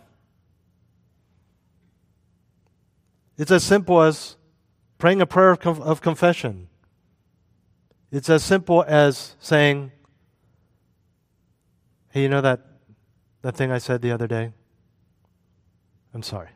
[3.38, 4.36] It's as simple as
[4.98, 6.68] praying a prayer of, conf- of confession.
[8.12, 9.92] It's as simple as saying,
[12.10, 12.62] Hey, you know that,
[13.44, 14.52] that thing I said the other day?
[16.14, 16.50] I'm sorry.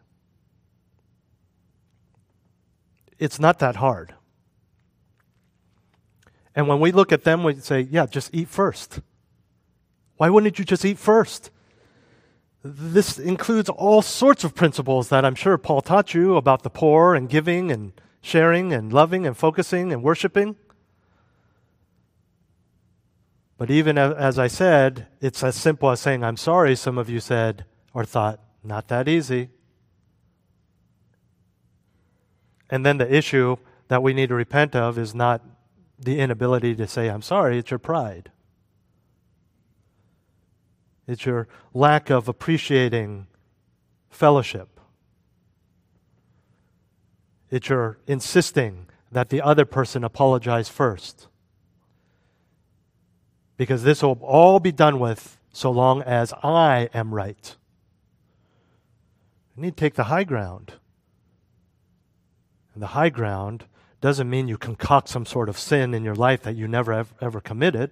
[3.24, 4.16] It's not that hard.
[6.54, 9.00] And when we look at them, we say, Yeah, just eat first.
[10.18, 11.50] Why wouldn't you just eat first?
[12.66, 17.16] This includes all sorts of principles that I'm sure Paul taught you about the poor
[17.16, 20.58] and giving and sharing and loving and focusing and worshiping.
[23.58, 27.22] But even as I said, it's as simple as saying, I'm sorry, some of you
[27.22, 27.64] said
[27.94, 29.50] or thought, not that easy.
[32.74, 33.58] And then the issue
[33.88, 35.44] that we need to repent of is not
[36.00, 38.32] the inability to say, I'm sorry, it's your pride.
[41.06, 43.28] It's your lack of appreciating
[44.10, 44.80] fellowship.
[47.52, 51.28] It's your insisting that the other person apologize first.
[53.56, 57.56] Because this will all be done with so long as I am right.
[59.56, 60.74] You need to take the high ground.
[62.74, 63.66] And the high ground
[64.02, 67.14] doesn't mean you concoct some sort of sin in your life that you never ever,
[67.22, 67.92] ever committed.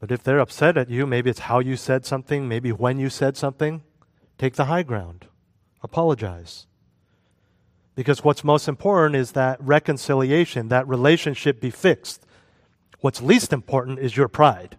[0.00, 3.08] But if they're upset at you, maybe it's how you said something, maybe when you
[3.08, 3.84] said something,
[4.36, 5.26] take the high ground.
[5.82, 6.66] Apologize.
[7.94, 12.26] Because what's most important is that reconciliation, that relationship be fixed.
[13.00, 14.76] What's least important is your pride.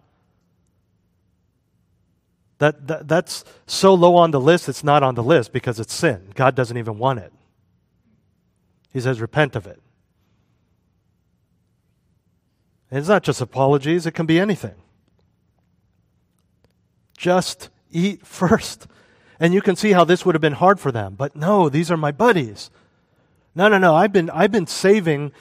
[2.64, 5.92] That, that, that's so low on the list, it's not on the list because it's
[5.92, 6.30] sin.
[6.34, 7.30] God doesn't even want it.
[8.90, 9.82] He says, repent of it.
[12.90, 14.76] And it's not just apologies, it can be anything.
[17.18, 18.86] Just eat first.
[19.38, 21.16] And you can see how this would have been hard for them.
[21.16, 22.70] But no, these are my buddies.
[23.54, 23.94] No, no, no.
[23.94, 25.32] I've been, I've been saving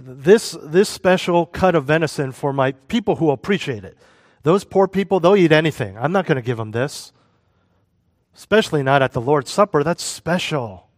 [0.00, 3.96] this, this special cut of venison for my people who appreciate it.
[4.42, 5.96] Those poor people, they'll eat anything.
[5.96, 7.12] I'm not going to give them this.
[8.34, 9.84] Especially not at the Lord's Supper.
[9.84, 10.88] That's special.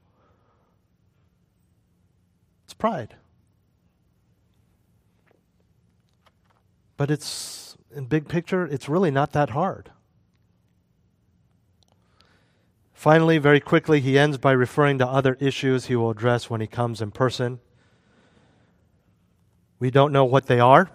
[2.64, 3.16] It's pride.
[6.97, 9.90] But it's, in big picture, it's really not that hard.
[12.92, 16.66] Finally, very quickly, he ends by referring to other issues he will address when he
[16.66, 17.59] comes in person.
[19.78, 20.90] We don't know what they are.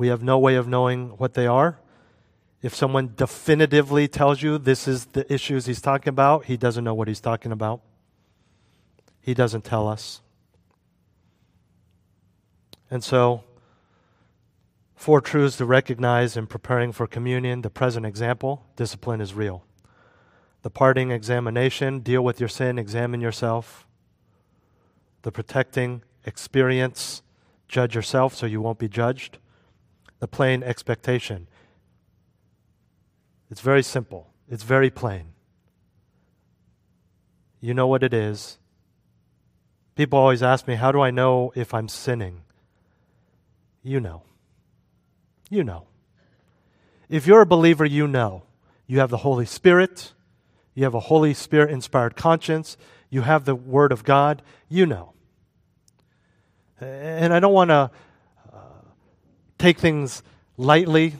[0.00, 1.78] We have no way of knowing what they are.
[2.62, 6.94] If someone definitively tells you this is the issues he's talking about, he doesn't know
[6.94, 7.82] what he's talking about.
[9.20, 10.22] He doesn't tell us.
[12.90, 13.44] And so,
[14.96, 17.60] four truths to recognize in preparing for communion.
[17.60, 19.66] The present example discipline is real.
[20.62, 23.86] The parting examination deal with your sin, examine yourself.
[25.20, 27.20] The protecting experience
[27.68, 29.36] judge yourself so you won't be judged
[30.20, 31.48] the plain expectation.
[33.50, 35.32] It's very simple, it's very plain.
[37.60, 38.58] You know what it is.
[39.96, 42.42] People always ask me, How do I know if I'm sinning?
[43.82, 44.22] You know.
[45.50, 45.88] You know.
[47.08, 48.44] If you're a believer, you know.
[48.86, 50.14] You have the Holy Spirit,
[50.74, 52.76] you have a Holy Spirit inspired conscience,
[53.08, 55.12] you have the Word of God, you know.
[56.80, 57.90] And I don't want to
[59.60, 60.22] take things
[60.56, 61.14] lightly.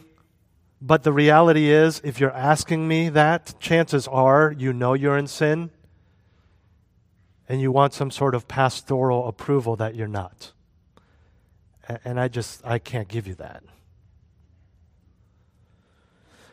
[0.82, 5.26] But the reality is, if you're asking me that, chances are you know you're in
[5.26, 5.70] sin
[7.48, 10.52] and you want some sort of pastoral approval that you're not.
[12.04, 13.64] And I just, I can't give you that.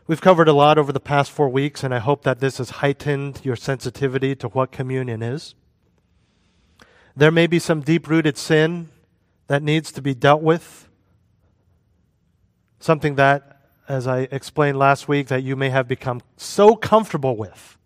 [0.07, 2.69] We've covered a lot over the past four weeks, and I hope that this has
[2.81, 5.53] heightened your sensitivity to what communion is.
[7.15, 8.89] There may be some deep rooted sin
[9.47, 10.86] that needs to be dealt with.
[12.80, 17.78] Something that, as I explained last week, that you may have become so comfortable with.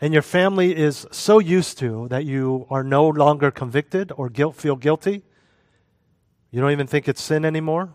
[0.00, 4.54] And your family is so used to that you are no longer convicted or guilt,
[4.54, 5.24] feel guilty.
[6.50, 7.92] You don't even think it's sin anymore.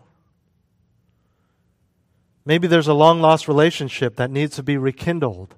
[2.44, 5.54] Maybe there's a long lost relationship that needs to be rekindled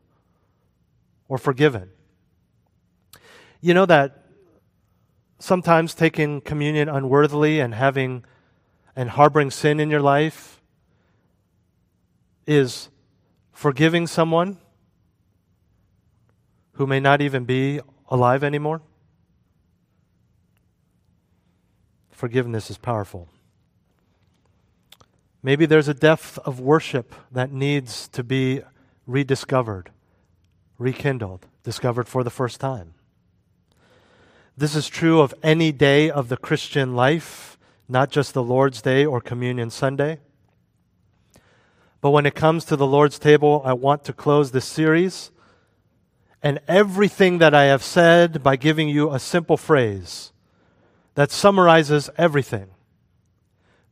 [1.29, 1.91] or forgiven.
[3.61, 4.23] You know that
[5.41, 8.25] sometimes taking communion unworthily and having
[8.97, 10.63] and harboring sin in your life
[12.47, 12.89] is
[13.53, 14.57] forgiving someone
[16.73, 18.81] who may not even be alive anymore?
[22.11, 23.29] Forgiveness is powerful.
[25.43, 28.63] Maybe there's a depth of worship that needs to be
[29.07, 29.91] rediscovered,
[30.79, 32.95] rekindled, discovered for the first time.
[34.57, 37.56] This is true of any day of the Christian life
[37.89, 40.18] not just the Lord's Day or Communion Sunday.
[42.01, 45.30] But when it comes to the Lord's table, I want to close this series
[46.43, 50.32] and everything that I have said by giving you a simple phrase
[51.14, 52.68] that summarizes everything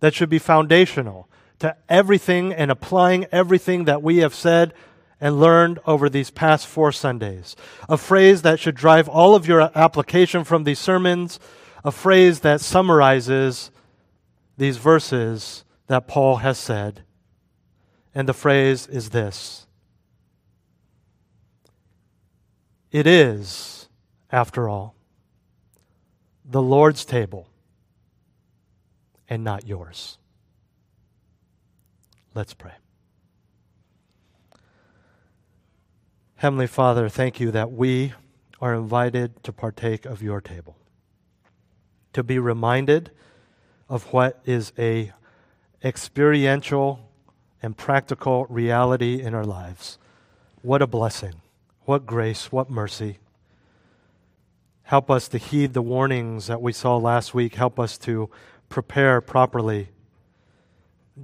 [0.00, 1.28] that should be foundational
[1.58, 4.74] to everything and applying everything that we have said
[5.20, 7.56] and learned over these past four Sundays.
[7.88, 11.40] A phrase that should drive all of your application from these sermons,
[11.82, 13.70] a phrase that summarizes
[14.56, 17.02] these verses that Paul has said.
[18.14, 19.66] And the phrase is this
[22.90, 23.88] It is,
[24.30, 24.94] after all,
[26.44, 27.48] the Lord's table
[29.28, 30.18] and not yours.
[32.34, 32.74] Let's pray.
[36.36, 38.12] Heavenly Father, thank you that we
[38.60, 40.76] are invited to partake of your table,
[42.12, 43.10] to be reminded
[43.88, 45.12] of what is a
[45.82, 47.00] experiential
[47.62, 49.98] and practical reality in our lives.
[50.62, 51.34] What a blessing.
[51.84, 53.18] What grace, what mercy.
[54.84, 57.54] Help us to heed the warnings that we saw last week.
[57.54, 58.30] Help us to
[58.68, 59.88] prepare properly.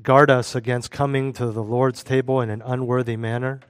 [0.03, 3.61] Guard us against coming to the Lord's table in an unworthy manner.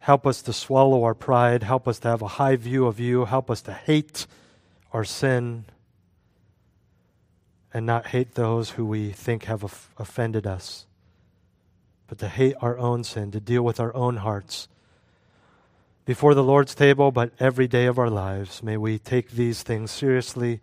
[0.00, 1.62] Help us to swallow our pride.
[1.62, 3.24] Help us to have a high view of you.
[3.24, 4.26] Help us to hate
[4.92, 5.64] our sin
[7.74, 9.62] and not hate those who we think have
[9.98, 10.86] offended us,
[12.06, 14.68] but to hate our own sin, to deal with our own hearts.
[16.04, 19.90] Before the Lord's table, but every day of our lives, may we take these things
[19.90, 20.60] seriously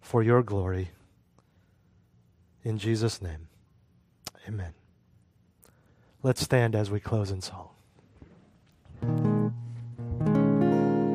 [0.00, 0.90] for your glory.
[2.62, 3.48] In Jesus' name,
[4.46, 4.74] amen.
[6.22, 7.70] Let's stand as we close in song.